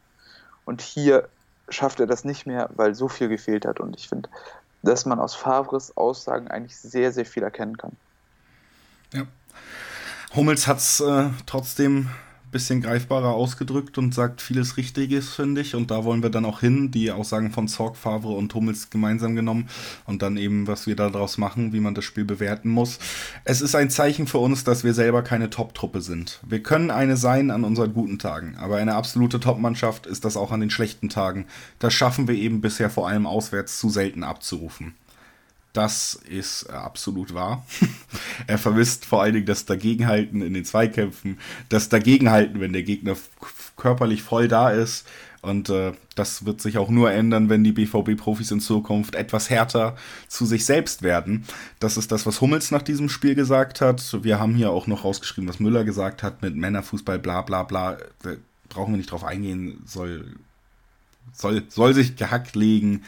[0.64, 1.28] Und hier
[1.68, 3.80] schafft er das nicht mehr, weil so viel gefehlt hat.
[3.80, 4.28] Und ich finde,
[4.82, 7.92] dass man aus Favres Aussagen eigentlich sehr, sehr viel erkennen kann.
[9.12, 9.22] Ja.
[10.34, 12.10] Hummels hat es äh, trotzdem
[12.54, 15.74] bisschen greifbarer ausgedrückt und sagt vieles Richtiges, finde ich.
[15.74, 19.34] Und da wollen wir dann auch hin, die Aussagen von Zorg, Favre und Hummels gemeinsam
[19.34, 19.68] genommen
[20.06, 23.00] und dann eben, was wir daraus machen, wie man das Spiel bewerten muss.
[23.42, 26.40] Es ist ein Zeichen für uns, dass wir selber keine Top-Truppe sind.
[26.46, 30.52] Wir können eine sein an unseren guten Tagen, aber eine absolute Top-Mannschaft ist das auch
[30.52, 31.46] an den schlechten Tagen.
[31.80, 34.94] Das schaffen wir eben bisher vor allem auswärts zu selten abzurufen.
[35.74, 37.66] Das ist äh, absolut wahr.
[38.46, 43.16] er vermisst vor allen Dingen das Dagegenhalten in den Zweikämpfen, das Dagegenhalten, wenn der Gegner
[43.76, 45.04] körperlich voll da ist.
[45.42, 49.96] Und äh, das wird sich auch nur ändern, wenn die BVB-Profis in Zukunft etwas härter
[50.28, 51.44] zu sich selbst werden.
[51.80, 54.22] Das ist das, was Hummels nach diesem Spiel gesagt hat.
[54.22, 57.98] Wir haben hier auch noch rausgeschrieben, was Müller gesagt hat mit Männerfußball, bla bla bla.
[58.22, 58.34] Da
[58.68, 60.36] brauchen wir nicht drauf eingehen, soll,
[61.32, 63.02] soll, soll sich gehackt legen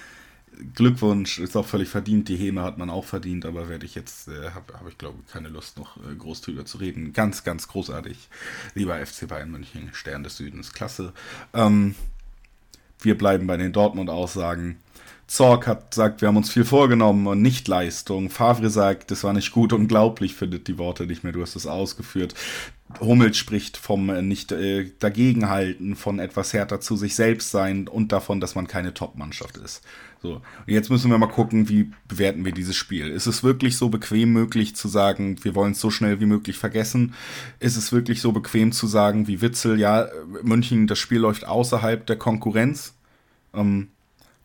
[0.75, 2.29] Glückwunsch, ist auch völlig verdient.
[2.29, 5.19] Die Häme hat man auch verdient, aber werde ich jetzt, äh, habe hab ich glaube
[5.31, 7.13] keine Lust noch äh, groß drüber zu reden.
[7.13, 8.29] Ganz, ganz großartig.
[8.75, 11.13] Lieber FC Bayern München, Stern des Südens, klasse.
[11.55, 11.95] Ähm,
[13.01, 14.79] wir bleiben bei den Dortmund-Aussagen.
[15.27, 18.31] Zorg hat sagt, wir haben uns viel vorgenommen und nicht Leistung.
[18.31, 21.67] Favre sagt, das war nicht gut, unglaublich, findet die Worte nicht mehr, du hast es
[21.67, 22.35] ausgeführt.
[23.01, 28.13] Hummels spricht vom äh, nicht äh, dagegenhalten, von etwas härter zu sich selbst sein und
[28.13, 29.83] davon, dass man keine Top-Mannschaft ist.
[30.23, 33.09] So, und jetzt müssen wir mal gucken, wie bewerten wir dieses Spiel.
[33.09, 36.59] Ist es wirklich so bequem möglich zu sagen, wir wollen es so schnell wie möglich
[36.59, 37.15] vergessen?
[37.61, 40.09] Ist es wirklich so bequem zu sagen, wie Witzel, ja,
[40.43, 42.95] München, das Spiel läuft außerhalb der Konkurrenz?
[43.55, 43.89] Ähm,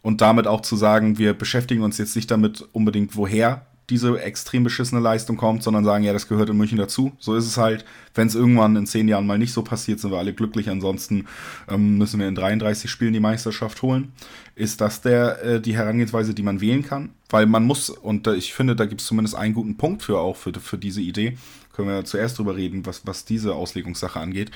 [0.01, 4.63] und damit auch zu sagen, wir beschäftigen uns jetzt nicht damit unbedingt, woher diese extrem
[4.63, 7.11] beschissene Leistung kommt, sondern sagen, ja, das gehört in München dazu.
[7.19, 7.83] So ist es halt.
[8.13, 10.69] Wenn es irgendwann in zehn Jahren mal nicht so passiert, sind wir alle glücklich.
[10.69, 11.27] Ansonsten
[11.69, 14.13] ähm, müssen wir in 33 Spielen die Meisterschaft holen.
[14.55, 17.09] Ist das der, äh, die Herangehensweise, die man wählen kann?
[17.29, 20.19] Weil man muss, und äh, ich finde, da gibt es zumindest einen guten Punkt für
[20.19, 21.37] auch für, für diese Idee.
[21.73, 24.51] Können wir zuerst drüber reden, was, was diese Auslegungssache angeht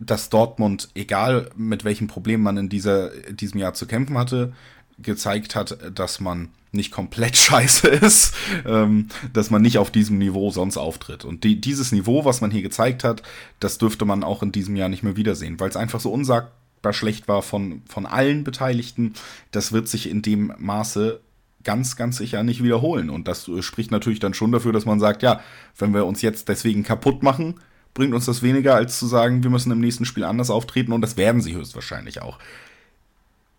[0.00, 4.52] dass Dortmund, egal mit welchen Problemen man in dieser, diesem Jahr zu kämpfen hatte,
[4.98, 8.34] gezeigt hat, dass man nicht komplett scheiße ist,
[8.66, 11.24] ähm, dass man nicht auf diesem Niveau sonst auftritt.
[11.24, 13.22] Und die, dieses Niveau, was man hier gezeigt hat,
[13.60, 16.92] das dürfte man auch in diesem Jahr nicht mehr wiedersehen, weil es einfach so unsagbar
[16.92, 19.14] schlecht war von, von allen Beteiligten.
[19.50, 21.20] Das wird sich in dem Maße
[21.64, 23.10] ganz, ganz sicher nicht wiederholen.
[23.10, 25.40] Und das spricht natürlich dann schon dafür, dass man sagt, ja,
[25.76, 27.54] wenn wir uns jetzt deswegen kaputt machen,
[27.94, 31.00] bringt uns das weniger, als zu sagen, wir müssen im nächsten Spiel anders auftreten und
[31.00, 32.38] das werden sie höchstwahrscheinlich auch.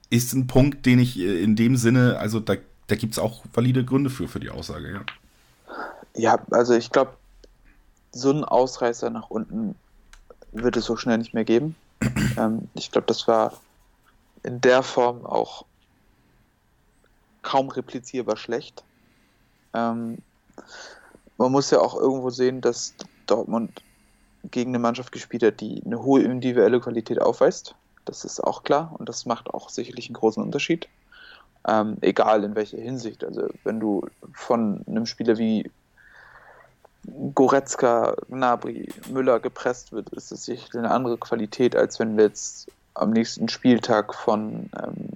[0.10, 2.56] Ist ein Punkt, den ich äh, in dem Sinne, also da
[2.90, 5.02] da gibt es auch valide Gründe für, für die Aussage, ja.
[6.16, 7.14] Ja, also ich glaube,
[8.12, 9.76] so einen Ausreißer nach unten
[10.52, 11.76] wird es so schnell nicht mehr geben.
[12.38, 13.54] ähm, ich glaube, das war
[14.44, 15.66] in der Form auch
[17.44, 18.84] kaum replizierbar schlecht.
[19.74, 20.18] Ähm,
[21.38, 22.96] man muss ja auch irgendwo sehen, dass
[23.28, 23.84] Dortmund
[24.50, 27.76] gegen eine Mannschaft gespielt hat, die eine hohe individuelle Qualität aufweist.
[28.06, 30.88] Das ist auch klar und das macht auch sicherlich einen großen Unterschied.
[31.68, 33.24] Ähm, egal in welcher Hinsicht.
[33.24, 35.70] Also wenn du von einem Spieler wie
[37.34, 42.72] Goretzka, Gnabry, Müller gepresst wird, ist das sicherlich eine andere Qualität, als wenn wir jetzt
[42.94, 45.10] am nächsten Spieltag von, ähm,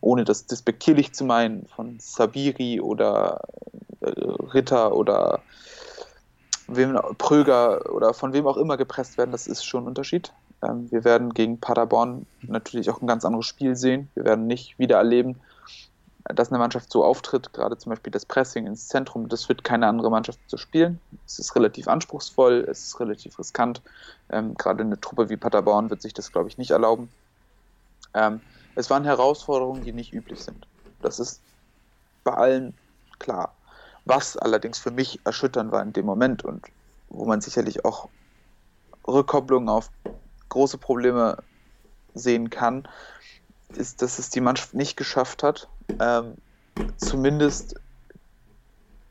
[0.00, 3.42] ohne das despektierlich zu meinen, von Sabiri oder
[4.00, 4.10] äh,
[4.52, 5.40] Ritter oder
[6.68, 10.32] wem, Pröger oder von wem auch immer gepresst werden, das ist schon ein Unterschied.
[10.62, 14.10] Ähm, wir werden gegen Paderborn natürlich auch ein ganz anderes Spiel sehen.
[14.14, 15.40] Wir werden nicht wieder erleben,
[16.24, 19.86] dass eine Mannschaft so auftritt, gerade zum Beispiel das Pressing ins Zentrum, das wird keine
[19.86, 21.00] andere Mannschaft so spielen.
[21.26, 23.82] Es ist relativ anspruchsvoll, es ist relativ riskant.
[24.30, 27.10] Ähm, gerade eine Truppe wie Paderborn wird sich das, glaube ich, nicht erlauben.
[28.14, 28.40] Ähm,
[28.74, 30.66] es waren Herausforderungen, die nicht üblich sind.
[31.00, 31.40] Das ist
[32.24, 32.74] bei allen
[33.18, 33.54] klar.
[34.04, 36.66] Was allerdings für mich erschütternd war in dem Moment und
[37.08, 38.08] wo man sicherlich auch
[39.06, 39.90] Rückkopplungen auf
[40.50, 41.42] große Probleme
[42.14, 42.88] sehen kann,
[43.74, 46.36] ist, dass es die Mannschaft nicht geschafft hat, ähm,
[46.96, 47.76] zumindest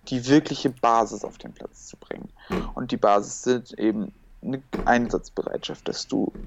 [0.09, 2.31] die wirkliche Basis auf den Platz zu bringen.
[2.75, 6.37] Und die Basis sind eben eine Einsatzbereitschaft, dass du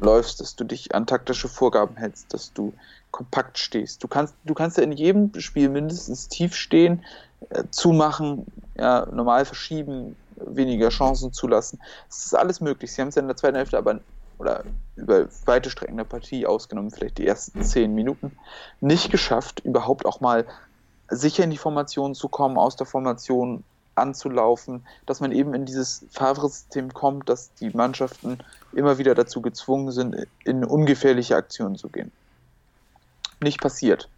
[0.00, 2.74] läufst, dass du dich an taktische Vorgaben hältst, dass du
[3.12, 4.02] kompakt stehst.
[4.02, 7.04] Du kannst, du kannst ja in jedem Spiel mindestens tief stehen,
[7.50, 11.80] äh, zumachen, ja, normal verschieben, weniger Chancen zulassen.
[12.08, 12.92] Das ist alles möglich.
[12.92, 14.00] Sie haben es ja in der zweiten Hälfte aber
[14.38, 14.64] oder
[14.96, 18.36] über weite Strecken der Partie ausgenommen, vielleicht die ersten zehn Minuten,
[18.80, 20.46] nicht geschafft, überhaupt auch mal
[21.08, 23.64] sicher in die Formation zu kommen, aus der Formation
[23.94, 28.38] anzulaufen, dass man eben in dieses Favre-System kommt, dass die Mannschaften
[28.72, 32.10] immer wieder dazu gezwungen sind, in ungefährliche Aktionen zu gehen.
[33.40, 34.08] Nicht passiert.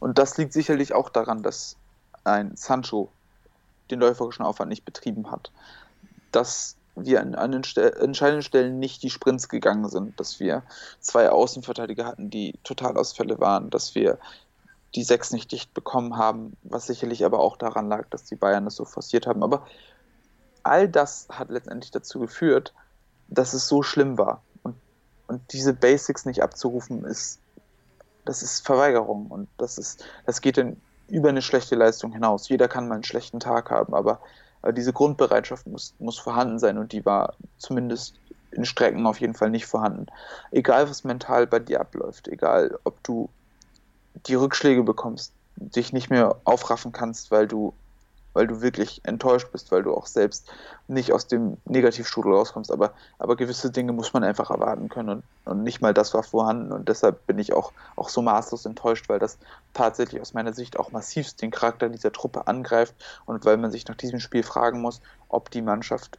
[0.00, 1.76] Und das liegt sicherlich auch daran, dass
[2.24, 3.10] ein Sancho
[3.90, 5.50] den läuferischen Aufwand nicht betrieben hat.
[6.32, 10.62] Dass wir an, an entscheidenden Stellen nicht die Sprints gegangen sind, dass wir
[11.00, 14.18] zwei Außenverteidiger hatten, die Totalausfälle waren, dass wir
[14.94, 18.64] die sechs nicht dicht bekommen haben, was sicherlich aber auch daran lag, dass die Bayern
[18.64, 19.42] das so forciert haben.
[19.42, 19.66] Aber
[20.62, 22.74] all das hat letztendlich dazu geführt,
[23.28, 24.42] dass es so schlimm war.
[24.62, 24.74] Und,
[25.28, 27.38] und diese Basics nicht abzurufen, ist,
[28.24, 30.76] das ist Verweigerung und das ist, das geht dann
[31.08, 32.48] über eine schlechte Leistung hinaus.
[32.48, 34.20] Jeder kann mal einen schlechten Tag haben, aber
[34.62, 38.14] aber diese Grundbereitschaft muss, muss vorhanden sein und die war zumindest
[38.50, 40.06] in Strecken auf jeden Fall nicht vorhanden.
[40.50, 43.28] Egal, was mental bei dir abläuft, egal, ob du
[44.26, 47.72] die Rückschläge bekommst, dich nicht mehr aufraffen kannst, weil du
[48.32, 50.50] weil du wirklich enttäuscht bist, weil du auch selbst
[50.88, 52.70] nicht aus dem Negativstrudel rauskommst.
[52.70, 56.22] Aber, aber gewisse Dinge muss man einfach erwarten können und, und nicht mal das war
[56.22, 56.72] vorhanden.
[56.72, 59.38] Und deshalb bin ich auch, auch so maßlos enttäuscht, weil das
[59.74, 62.94] tatsächlich aus meiner Sicht auch massivst den Charakter dieser Truppe angreift
[63.26, 66.18] und weil man sich nach diesem Spiel fragen muss, ob die Mannschaft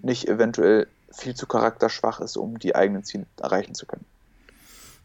[0.00, 4.04] nicht eventuell viel zu charakterschwach ist, um die eigenen Ziele erreichen zu können.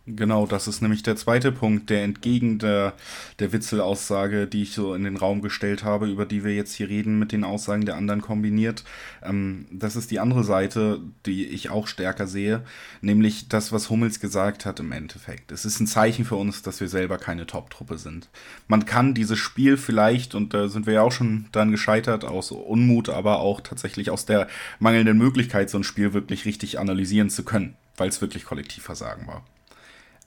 [0.10, 2.94] Genau, das ist nämlich der zweite Punkt, der entgegen der,
[3.40, 6.88] der Witzel-Aussage, die ich so in den Raum gestellt habe, über die wir jetzt hier
[6.88, 8.86] reden, mit den Aussagen der anderen kombiniert.
[9.22, 12.64] Ähm, das ist die andere Seite, die ich auch stärker sehe,
[13.02, 15.52] nämlich das, was Hummels gesagt hat im Endeffekt.
[15.52, 18.30] Es ist ein Zeichen für uns, dass wir selber keine Top-Truppe sind.
[18.70, 22.52] Man kann dieses Spiel vielleicht, und da sind wir ja auch schon dran gescheitert, aus
[22.52, 24.48] Unmut, aber auch tatsächlich aus der
[24.80, 29.44] mangelnden Möglichkeit, so ein Spiel wirklich richtig analysieren zu können, weil es wirklich Kollektivversagen war.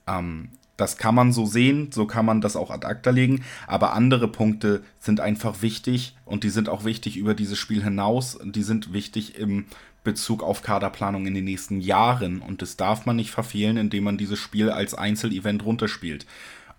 [0.07, 3.93] Ähm, Das kann man so sehen, so kann man das auch ad acta legen, aber
[3.93, 8.39] andere Punkte sind einfach wichtig und die sind auch wichtig über dieses Spiel hinaus.
[8.43, 9.67] Die sind wichtig im
[10.05, 14.17] Bezug auf Kaderplanung in den nächsten Jahren und das darf man nicht verfehlen, indem man
[14.17, 16.25] dieses Spiel als Einzelevent runterspielt.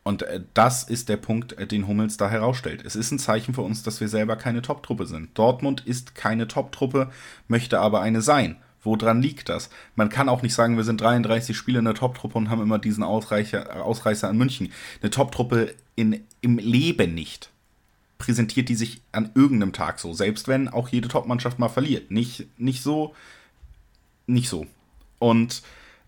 [0.01, 2.83] Und äh, das ist der Punkt, äh, den Hummels da herausstellt.
[2.83, 5.37] Es ist ein Zeichen für uns, dass wir selber keine Top-Truppe sind.
[5.37, 7.11] Dortmund ist keine Top-Truppe,
[7.47, 8.55] möchte aber eine sein.
[8.83, 9.69] Woran liegt das?
[9.95, 12.79] Man kann auch nicht sagen, wir sind 33 Spiele in der Top-Truppe und haben immer
[12.79, 14.71] diesen Ausreicher, Ausreißer an München.
[15.01, 17.51] Eine Top-Truppe im Leben nicht.
[18.17, 22.11] Präsentiert die sich an irgendeinem Tag so, selbst wenn auch jede Top-Mannschaft mal verliert.
[22.11, 23.15] Nicht, nicht so,
[24.25, 24.65] nicht so.
[25.19, 25.61] Und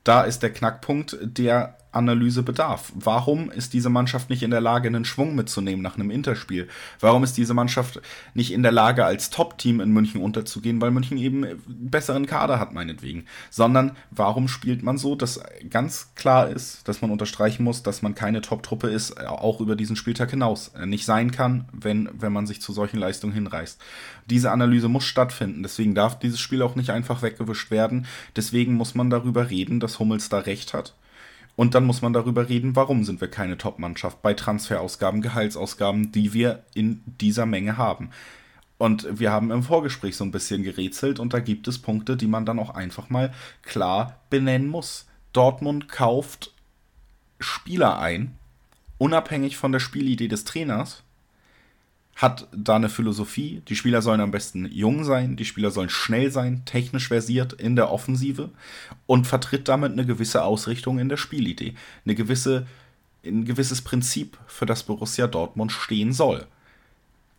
[0.03, 2.91] da ist der Knackpunkt, der Analyse bedarf.
[2.95, 6.67] Warum ist diese Mannschaft nicht in der Lage, einen Schwung mitzunehmen nach einem Interspiel?
[6.99, 8.01] Warum ist diese Mannschaft
[8.33, 12.59] nicht in der Lage, als Top-Team in München unterzugehen, weil München eben einen besseren Kader
[12.59, 13.25] hat, meinetwegen?
[13.49, 15.39] Sondern warum spielt man so, dass
[15.69, 19.95] ganz klar ist, dass man unterstreichen muss, dass man keine Top-Truppe ist, auch über diesen
[19.95, 23.79] Spieltag hinaus äh, nicht sein kann, wenn, wenn man sich zu solchen Leistungen hinreißt.
[24.29, 28.07] Diese Analyse muss stattfinden, deswegen darf dieses Spiel auch nicht einfach weggewischt werden.
[28.35, 30.93] Deswegen muss man darüber reden, dass Hummels da recht hat
[31.55, 36.33] und dann muss man darüber reden, warum sind wir keine Top-Mannschaft bei Transferausgaben, Gehaltsausgaben, die
[36.33, 38.09] wir in dieser Menge haben.
[38.79, 42.27] Und wir haben im Vorgespräch so ein bisschen gerätselt und da gibt es Punkte, die
[42.27, 43.31] man dann auch einfach mal
[43.61, 45.05] klar benennen muss.
[45.31, 46.51] Dortmund kauft
[47.39, 48.37] Spieler ein,
[48.97, 51.03] unabhängig von der Spielidee des Trainers,
[52.15, 53.61] hat da eine Philosophie.
[53.67, 57.75] Die Spieler sollen am besten jung sein, die Spieler sollen schnell sein, technisch versiert in
[57.75, 58.49] der Offensive
[59.07, 61.73] und vertritt damit eine gewisse Ausrichtung in der Spielidee.
[62.05, 62.67] Eine gewisse,
[63.25, 66.45] ein gewisses Prinzip, für das Borussia Dortmund stehen soll.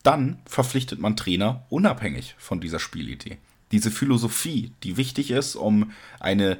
[0.02, 3.38] Dann verpflichtet man Trainer unabhängig von dieser Spielidee.
[3.72, 6.58] Diese Philosophie, die wichtig ist, um eine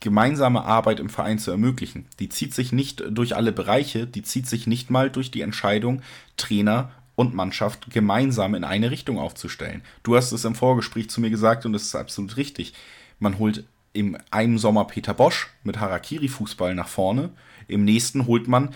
[0.00, 2.06] gemeinsame Arbeit im Verein zu ermöglichen.
[2.18, 6.02] Die zieht sich nicht durch alle Bereiche, die zieht sich nicht mal durch die Entscheidung,
[6.36, 9.82] Trainer und Mannschaft gemeinsam in eine Richtung aufzustellen.
[10.02, 12.72] Du hast es im Vorgespräch zu mir gesagt und das ist absolut richtig.
[13.18, 17.28] Man holt im einen Sommer Peter Bosch mit Harakiri-Fußball nach vorne,
[17.68, 18.70] im nächsten holt man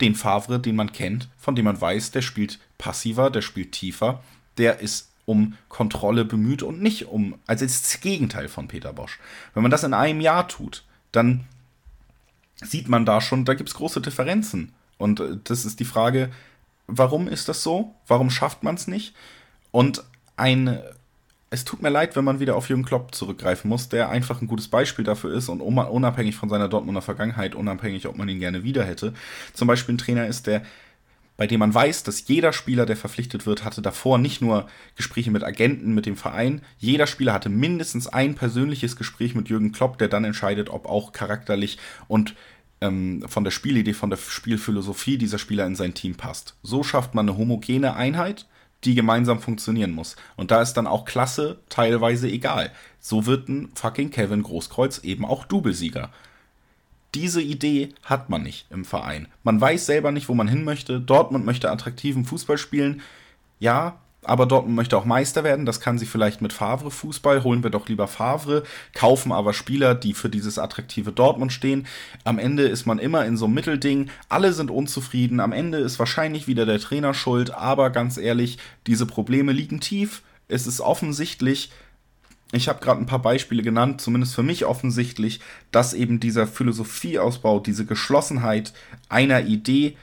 [0.00, 4.22] den Favre, den man kennt, von dem man weiß, der spielt passiver, der spielt tiefer,
[4.56, 9.18] der ist um Kontrolle bemüht und nicht um, also ist das Gegenteil von Peter Bosch.
[9.52, 10.82] Wenn man das in einem Jahr tut,
[11.12, 11.44] dann
[12.56, 14.72] sieht man da schon, da gibt es große Differenzen.
[14.96, 16.30] Und äh, das ist die Frage,
[16.86, 17.94] warum ist das so?
[18.06, 19.14] Warum schafft man es nicht?
[19.70, 20.04] Und
[20.36, 20.78] ein,
[21.50, 24.48] es tut mir leid, wenn man wieder auf Jürgen Klopp zurückgreifen muss, der einfach ein
[24.48, 28.64] gutes Beispiel dafür ist und unabhängig von seiner Dortmunder Vergangenheit, unabhängig, ob man ihn gerne
[28.64, 29.14] wieder hätte,
[29.52, 30.62] zum Beispiel ein Trainer ist, der
[31.36, 35.30] bei dem man weiß, dass jeder Spieler, der verpflichtet wird, hatte davor nicht nur Gespräche
[35.30, 39.98] mit Agenten, mit dem Verein, jeder Spieler hatte mindestens ein persönliches Gespräch mit Jürgen Klopp,
[39.98, 42.34] der dann entscheidet, ob auch charakterlich und
[42.82, 46.56] ähm, von der Spielidee, von der Spielphilosophie dieser Spieler in sein Team passt.
[46.62, 48.46] So schafft man eine homogene Einheit,
[48.84, 50.16] die gemeinsam funktionieren muss.
[50.36, 52.72] Und da ist dann auch Klasse teilweise egal.
[53.00, 56.10] So wird ein fucking Kevin Großkreuz eben auch Doublesieger.
[57.14, 59.28] Diese Idee hat man nicht im Verein.
[59.44, 61.00] Man weiß selber nicht, wo man hin möchte.
[61.00, 63.02] Dortmund möchte attraktiven Fußball spielen.
[63.60, 65.66] Ja, aber Dortmund möchte auch Meister werden.
[65.66, 67.42] Das kann sie vielleicht mit Favre Fußball.
[67.42, 68.62] Holen wir doch lieber Favre,
[68.94, 71.86] kaufen aber Spieler, die für dieses attraktive Dortmund stehen.
[72.24, 74.10] Am Ende ist man immer in so einem Mittelding.
[74.28, 75.40] Alle sind unzufrieden.
[75.40, 77.52] Am Ende ist wahrscheinlich wieder der Trainer schuld.
[77.52, 80.22] Aber ganz ehrlich, diese Probleme liegen tief.
[80.46, 81.72] Es ist offensichtlich,
[82.52, 87.58] ich habe gerade ein paar Beispiele genannt, zumindest für mich offensichtlich, dass eben dieser Philosophieausbau,
[87.58, 88.72] diese Geschlossenheit
[89.08, 89.96] einer Idee,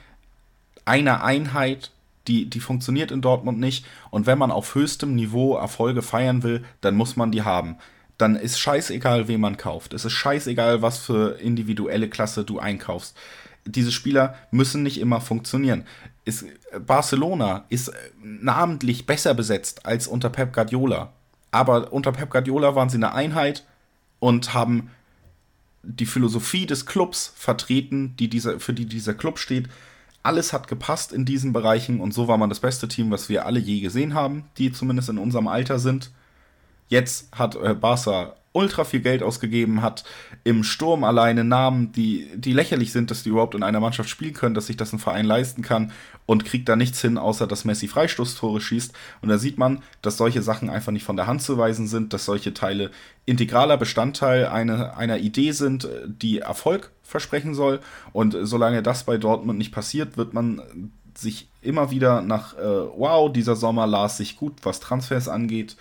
[0.84, 1.92] einer Einheit
[2.30, 3.84] die, die funktioniert in Dortmund nicht.
[4.10, 7.76] Und wenn man auf höchstem Niveau Erfolge feiern will, dann muss man die haben.
[8.18, 9.94] Dann ist scheißegal, wen man kauft.
[9.94, 13.16] Es ist scheißegal, was für individuelle Klasse du einkaufst.
[13.66, 15.84] Diese Spieler müssen nicht immer funktionieren.
[16.24, 16.44] Ist,
[16.86, 17.90] Barcelona ist
[18.22, 21.12] namentlich besser besetzt als unter Pep Guardiola.
[21.50, 23.66] Aber unter Pep Guardiola waren sie eine Einheit
[24.20, 24.90] und haben
[25.82, 29.68] die Philosophie des Clubs vertreten, die dieser, für die dieser Club steht
[30.22, 33.46] alles hat gepasst in diesen Bereichen und so war man das beste Team, was wir
[33.46, 36.10] alle je gesehen haben, die zumindest in unserem Alter sind.
[36.88, 40.04] Jetzt hat äh, Barca ultra viel Geld ausgegeben, hat
[40.42, 44.34] im Sturm alleine Namen, die, die lächerlich sind, dass die überhaupt in einer Mannschaft spielen
[44.34, 45.92] können, dass sich das ein Verein leisten kann
[46.26, 48.92] und kriegt da nichts hin, außer dass Messi Freistoßtore schießt.
[49.22, 52.12] Und da sieht man, dass solche Sachen einfach nicht von der Hand zu weisen sind,
[52.12, 52.90] dass solche Teile
[53.24, 57.80] integraler Bestandteil eine, einer Idee sind, die Erfolg versprechen soll.
[58.12, 63.30] Und solange das bei Dortmund nicht passiert, wird man sich immer wieder nach, äh, wow,
[63.30, 65.76] dieser Sommer las sich gut, was Transfers angeht,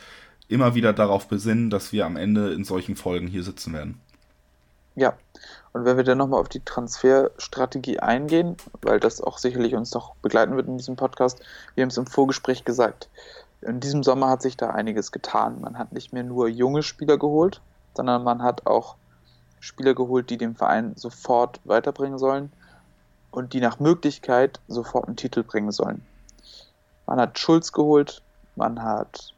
[0.48, 4.00] immer wieder darauf besinnen, dass wir am Ende in solchen Folgen hier sitzen werden.
[4.96, 5.14] Ja,
[5.72, 10.16] Und wenn wir dann nochmal auf die Transferstrategie eingehen, weil das auch sicherlich uns noch
[10.16, 11.40] begleiten wird in diesem Podcast,
[11.76, 13.08] wir haben es im Vorgespräch gesagt,
[13.62, 15.62] in diesem Sommer hat sich da einiges getan.
[15.62, 17.62] Man hat nicht mehr nur junge Spieler geholt,
[17.94, 18.96] sondern man hat auch
[19.60, 22.52] Spieler geholt, die dem Verein sofort weiterbringen sollen
[23.32, 26.06] und die nach Möglichkeit sofort einen Titel bringen sollen.
[27.06, 28.22] Man hat Schulz geholt,
[28.56, 29.34] man hat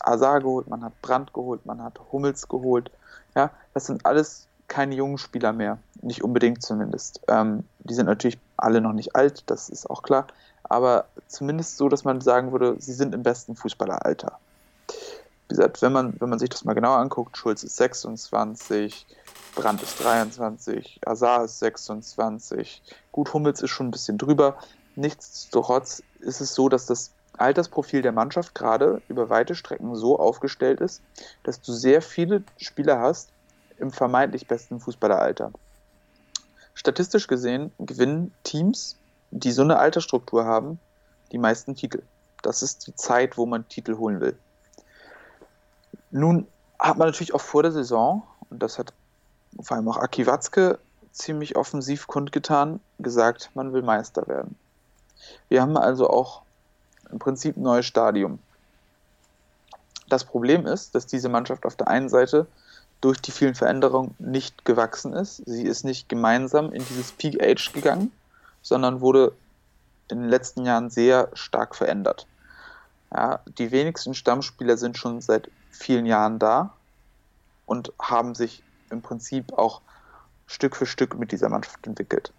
[0.00, 2.90] Azar geholt, man hat Brandt geholt, man hat Hummels geholt.
[3.34, 7.20] Ja, das sind alles keine jungen Spieler mehr, nicht unbedingt zumindest.
[7.28, 10.26] Ähm, die sind natürlich alle noch nicht alt, das ist auch klar,
[10.64, 14.38] aber zumindest so, dass man sagen würde, sie sind im besten Fußballeralter.
[15.48, 19.06] Wie gesagt, wenn man, wenn man sich das mal genauer anguckt, Schulz ist 26,
[19.54, 22.82] Brandt ist 23, Azar ist 26,
[23.12, 24.58] gut, Hummels ist schon ein bisschen drüber.
[24.96, 30.80] Nichtsdestotrotz ist es so, dass das Altersprofil der Mannschaft gerade über weite Strecken so aufgestellt
[30.80, 31.02] ist,
[31.42, 33.30] dass du sehr viele Spieler hast
[33.78, 35.52] im vermeintlich besten Fußballeralter.
[36.74, 38.96] Statistisch gesehen gewinnen Teams,
[39.30, 40.78] die so eine Altersstruktur haben,
[41.32, 42.02] die meisten Titel.
[42.42, 44.38] Das ist die Zeit, wo man Titel holen will.
[46.16, 46.46] Nun
[46.78, 48.94] hat man natürlich auch vor der Saison, und das hat
[49.60, 50.78] vor allem auch Aki Watzke
[51.12, 54.56] ziemlich offensiv kundgetan, gesagt, man will Meister werden.
[55.50, 56.40] Wir haben also auch
[57.10, 58.38] im Prinzip ein neues Stadium.
[60.08, 62.46] Das Problem ist, dass diese Mannschaft auf der einen Seite
[63.02, 65.42] durch die vielen Veränderungen nicht gewachsen ist.
[65.44, 68.10] Sie ist nicht gemeinsam in dieses Peak Age gegangen,
[68.62, 69.32] sondern wurde
[70.08, 72.26] in den letzten Jahren sehr stark verändert.
[73.12, 76.74] Ja, die wenigsten Stammspieler sind schon seit vielen Jahren da
[77.66, 79.80] und haben sich im Prinzip auch
[80.46, 82.32] Stück für Stück mit dieser Mannschaft entwickelt.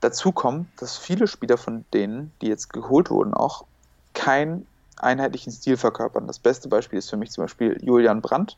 [0.00, 3.64] Dazu kommt, dass viele Spieler von denen, die jetzt geholt wurden, auch
[4.12, 4.66] keinen
[4.96, 6.26] einheitlichen Stil verkörpern.
[6.26, 8.56] Das beste Beispiel ist für mich zum Beispiel Julian Brandt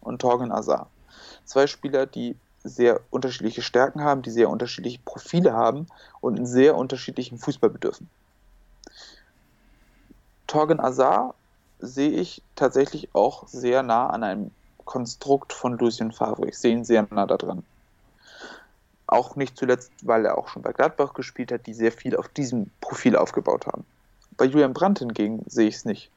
[0.00, 0.88] und Torgen Azar.
[1.44, 5.86] Zwei Spieler, die sehr unterschiedliche Stärken haben, die sehr unterschiedliche Profile haben
[6.20, 8.10] und einen sehr unterschiedlichen Fußball bedürfen.
[10.46, 11.34] Torgen Azar
[11.78, 14.50] sehe ich tatsächlich auch sehr nah an einem
[14.84, 16.48] Konstrukt von Lucien Favre.
[16.48, 17.64] Ich sehe ihn sehr nah da dran.
[19.06, 22.28] Auch nicht zuletzt, weil er auch schon bei Gladbach gespielt hat, die sehr viel auf
[22.28, 23.84] diesem Profil aufgebaut haben.
[24.36, 26.10] Bei Julian Brandt hingegen sehe ich es nicht.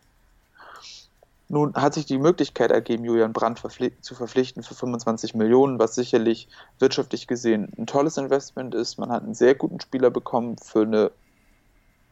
[1.52, 5.96] Nun hat sich die Möglichkeit ergeben, Julian Brandt verpfli zu verpflichten für 25 Millionen, was
[5.96, 6.48] sicherlich
[6.78, 9.00] wirtschaftlich gesehen ein tolles Investment ist.
[9.00, 11.12] Man hat einen sehr guten Spieler bekommen für eine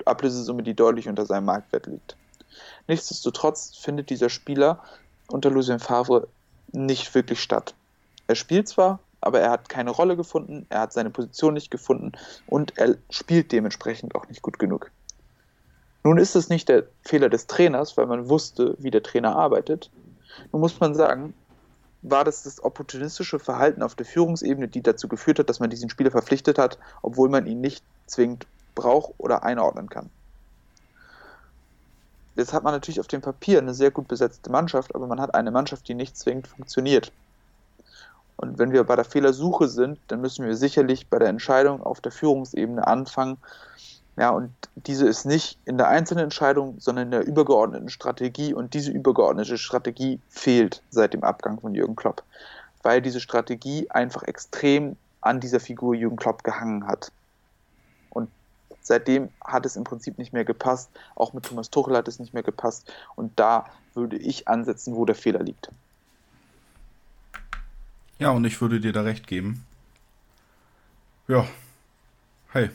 [0.05, 2.17] Ablösesumme, die deutlich unter seinem Marktwert liegt.
[2.87, 4.83] Nichtsdestotrotz findet dieser Spieler
[5.27, 6.27] unter Lucien Favre
[6.71, 7.75] nicht wirklich statt.
[8.27, 12.11] Er spielt zwar, aber er hat keine Rolle gefunden, er hat seine Position nicht gefunden
[12.45, 14.91] und er spielt dementsprechend auch nicht gut genug.
[16.03, 19.89] Nun ist es nicht der Fehler des Trainers, weil man wusste, wie der Trainer arbeitet.
[20.51, 21.33] Nun muss man sagen,
[22.01, 25.89] war das das opportunistische Verhalten auf der Führungsebene, die dazu geführt hat, dass man diesen
[25.89, 28.45] Spieler verpflichtet hat, obwohl man ihn nicht zwingend
[28.75, 30.09] braucht oder einordnen kann.
[32.37, 35.33] Jetzt hat man natürlich auf dem Papier eine sehr gut besetzte Mannschaft, aber man hat
[35.33, 37.11] eine Mannschaft, die nicht zwingend funktioniert.
[38.35, 41.99] Und wenn wir bei der Fehlersuche sind, dann müssen wir sicherlich bei der Entscheidung auf
[41.99, 43.37] der Führungsebene anfangen.
[44.17, 48.53] Ja, und diese ist nicht in der einzelnen Entscheidung, sondern in der übergeordneten Strategie.
[48.53, 52.21] Und diese übergeordnete Strategie fehlt seit dem Abgang von Jürgen Klopp,
[52.83, 57.11] weil diese Strategie einfach extrem an dieser Figur Jürgen Klopp gehangen hat.
[58.87, 60.89] Seitdem hat es im Prinzip nicht mehr gepasst.
[61.13, 62.89] Auch mit Thomas Tuchel hat es nicht mehr gepasst.
[63.17, 65.69] Und da würde ich ansetzen, wo der Fehler liegt.
[68.17, 69.65] Ja, und ich würde dir da recht geben.
[71.27, 71.45] Ja.
[72.53, 72.69] Hey,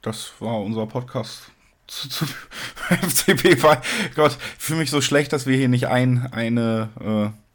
[0.00, 1.50] das war unser Podcast
[1.86, 2.24] zu, zu
[2.88, 3.56] FCP.
[4.14, 6.88] Gott, ich fühle mich so schlecht, dass wir hier nicht ein, eine
[7.34, 7.47] äh,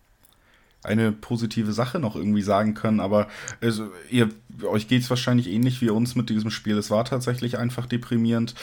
[0.83, 3.27] eine positive Sache noch irgendwie sagen können, aber
[3.61, 4.29] also, ihr,
[4.63, 6.77] euch geht es wahrscheinlich ähnlich wie uns mit diesem Spiel.
[6.77, 8.53] Es war tatsächlich einfach deprimierend.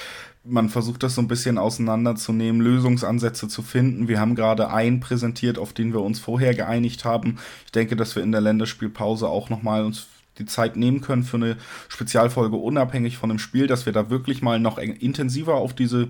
[0.45, 4.09] Man versucht das so ein bisschen auseinanderzunehmen, Lösungsansätze zu finden.
[4.09, 7.39] Wir haben gerade einen präsentiert, auf den wir uns vorher geeinigt haben.
[7.67, 10.07] Ich denke, dass wir in der Länderspielpause auch nochmal uns
[10.39, 11.57] die Zeit nehmen können für eine
[11.89, 16.09] Spezialfolge unabhängig von dem Spiel, dass wir da wirklich mal noch intensiver auf diese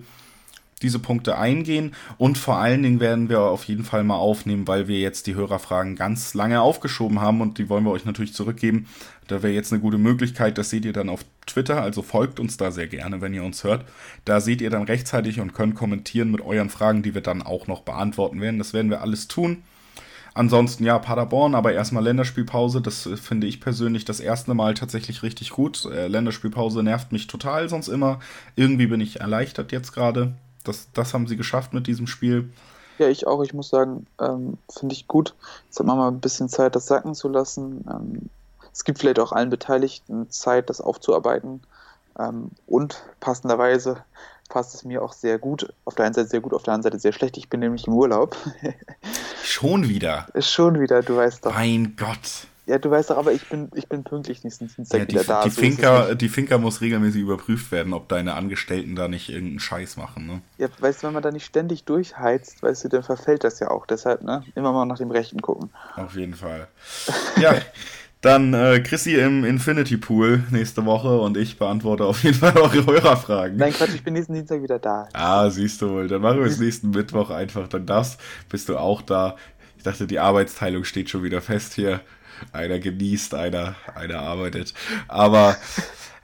[0.82, 4.88] diese Punkte eingehen und vor allen Dingen werden wir auf jeden Fall mal aufnehmen, weil
[4.88, 8.86] wir jetzt die Hörerfragen ganz lange aufgeschoben haben und die wollen wir euch natürlich zurückgeben.
[9.28, 12.56] Da wäre jetzt eine gute Möglichkeit, das seht ihr dann auf Twitter, also folgt uns
[12.56, 13.84] da sehr gerne, wenn ihr uns hört.
[14.24, 17.66] Da seht ihr dann rechtzeitig und könnt kommentieren mit euren Fragen, die wir dann auch
[17.66, 18.58] noch beantworten werden.
[18.58, 19.62] Das werden wir alles tun.
[20.32, 22.80] Ansonsten ja, Paderborn, aber erstmal Länderspielpause.
[22.80, 25.84] Das äh, finde ich persönlich das erste Mal tatsächlich richtig gut.
[25.86, 28.20] Äh, Länderspielpause nervt mich total, sonst immer.
[28.56, 30.34] Irgendwie bin ich erleichtert jetzt gerade.
[30.64, 32.50] Das, das haben sie geschafft mit diesem Spiel.
[32.98, 33.42] Ja, ich auch.
[33.42, 35.34] Ich muss sagen, ähm, finde ich gut.
[35.66, 37.84] Jetzt hat man mal ein bisschen Zeit, das sacken zu lassen.
[37.90, 38.28] Ähm,
[38.72, 41.62] es gibt vielleicht auch allen Beteiligten Zeit, das aufzuarbeiten.
[42.18, 44.04] Ähm, und passenderweise
[44.50, 45.72] passt es mir auch sehr gut.
[45.86, 47.38] Auf der einen Seite sehr gut, auf der anderen Seite sehr schlecht.
[47.38, 48.36] Ich bin nämlich im Urlaub.
[49.42, 50.26] Schon wieder?
[50.38, 51.54] Schon wieder, du weißt doch.
[51.54, 52.46] Mein Gott.
[52.70, 55.24] Ja, du weißt doch, aber ich bin, ich bin pünktlich nächsten Dienstag ja, die, wieder
[55.24, 55.42] da.
[55.42, 59.58] Die, so Finca, die Finca muss regelmäßig überprüft werden, ob deine Angestellten da nicht irgendeinen
[59.58, 60.28] Scheiß machen.
[60.28, 60.40] Ne?
[60.56, 63.72] Ja, weißt du, wenn man da nicht ständig durchheizt, weißt du, dann verfällt das ja
[63.72, 63.86] auch.
[63.86, 65.70] Deshalb, ne, immer mal nach dem Rechten gucken.
[65.96, 66.68] Auf jeden Fall.
[67.40, 67.56] Ja,
[68.20, 72.86] dann äh, Chrissy im Infinity Pool nächste Woche und ich beantworte auf jeden Fall eure
[72.86, 73.56] Hörerfragen.
[73.56, 75.08] Nein, Quatsch, ich bin nächsten Dienstag wieder da.
[75.12, 76.06] Ah, siehst du wohl.
[76.06, 77.66] Dann machen wir es nächsten Mittwoch einfach.
[77.66, 78.16] Dann das
[78.48, 79.34] bist du auch da.
[79.76, 82.00] Ich dachte, die Arbeitsteilung steht schon wieder fest hier.
[82.52, 84.74] Einer genießt, einer, einer arbeitet.
[85.08, 85.56] Aber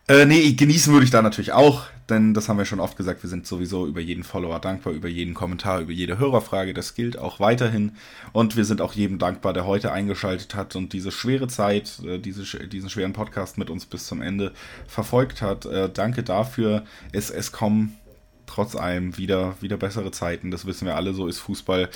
[0.09, 3.25] äh, nee, genießen würde ich da natürlich auch, denn das haben wir schon oft gesagt,
[3.25, 6.73] wir sind sowieso über jeden Follower dankbar, über jeden Kommentar, über jede Hörerfrage.
[6.75, 7.97] Das gilt auch weiterhin.
[8.33, 12.19] Und wir sind auch jedem dankbar, der heute eingeschaltet hat und diese schwere Zeit, äh,
[12.19, 14.53] diese, diesen schweren Podcast mit uns bis zum Ende
[14.87, 15.67] verfolgt hat.
[15.67, 16.85] Äh, danke dafür.
[17.11, 17.99] Es, es kommen
[18.47, 20.53] trotz allem wieder, wieder bessere Zeiten.
[20.53, 21.89] Das wissen wir alle, so ist Fußball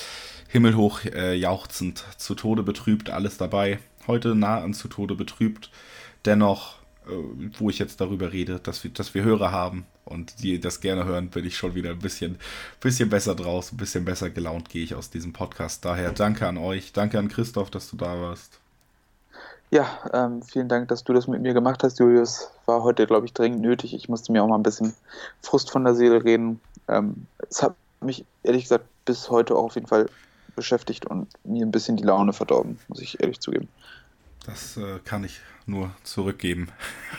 [0.49, 3.79] himmelhoch äh, jauchzend, zu Tode betrübt, alles dabei.
[4.07, 5.69] Heute nah an zu Tode betrübt.
[6.25, 7.13] Dennoch äh,
[7.57, 11.05] wo ich jetzt darüber rede, dass wir, dass wir Hörer haben und die das gerne
[11.05, 12.37] hören, bin ich schon wieder ein bisschen,
[12.79, 15.83] bisschen besser draus, ein bisschen besser gelaunt gehe ich aus diesem Podcast.
[15.83, 18.59] Daher danke an euch, danke an Christoph, dass du da warst.
[19.71, 22.51] Ja, ähm, vielen Dank, dass du das mit mir gemacht hast, Julius.
[22.65, 23.95] War heute, glaube ich, dringend nötig.
[23.95, 24.93] Ich musste mir auch mal ein bisschen
[25.41, 26.59] Frust von der Seele reden.
[26.87, 30.07] Ähm, es hat mich, ehrlich gesagt, bis heute auch auf jeden Fall
[30.55, 33.67] beschäftigt und mir ein bisschen die Laune verdorben, muss ich ehrlich zugeben.
[34.45, 36.69] Das äh, kann ich nur zurückgeben.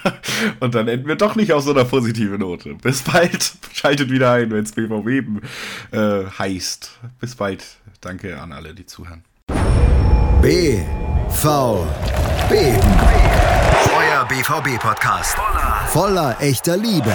[0.61, 2.74] Und dann enden wir doch nicht auf so einer positiven Note.
[2.74, 3.53] Bis bald.
[3.72, 5.43] Schaltet wieder ein, wenn es BVB
[5.93, 6.99] äh, heißt.
[7.20, 7.64] Bis bald.
[8.01, 9.22] Danke an alle, die zuhören.
[10.43, 10.85] BVB.
[13.97, 15.37] Euer BVB-Podcast.
[15.37, 17.14] Voller, voller echter Liebe.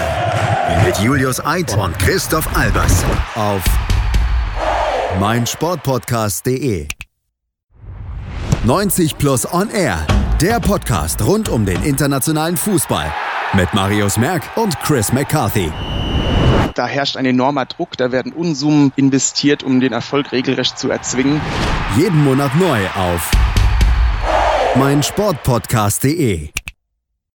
[0.86, 3.03] Mit Julius Eid und Christoph Albers.
[3.36, 3.63] Auf
[5.20, 6.88] meinsportpodcast.de
[8.65, 10.05] 90 Plus On Air,
[10.39, 13.11] der Podcast rund um den internationalen Fußball
[13.53, 15.72] mit Marius Merck und Chris McCarthy.
[16.76, 21.41] Da herrscht ein enormer Druck, da werden Unsummen investiert, um den Erfolg regelrecht zu erzwingen.
[21.97, 23.32] Jeden Monat neu auf
[24.76, 26.49] meinsportpodcast.de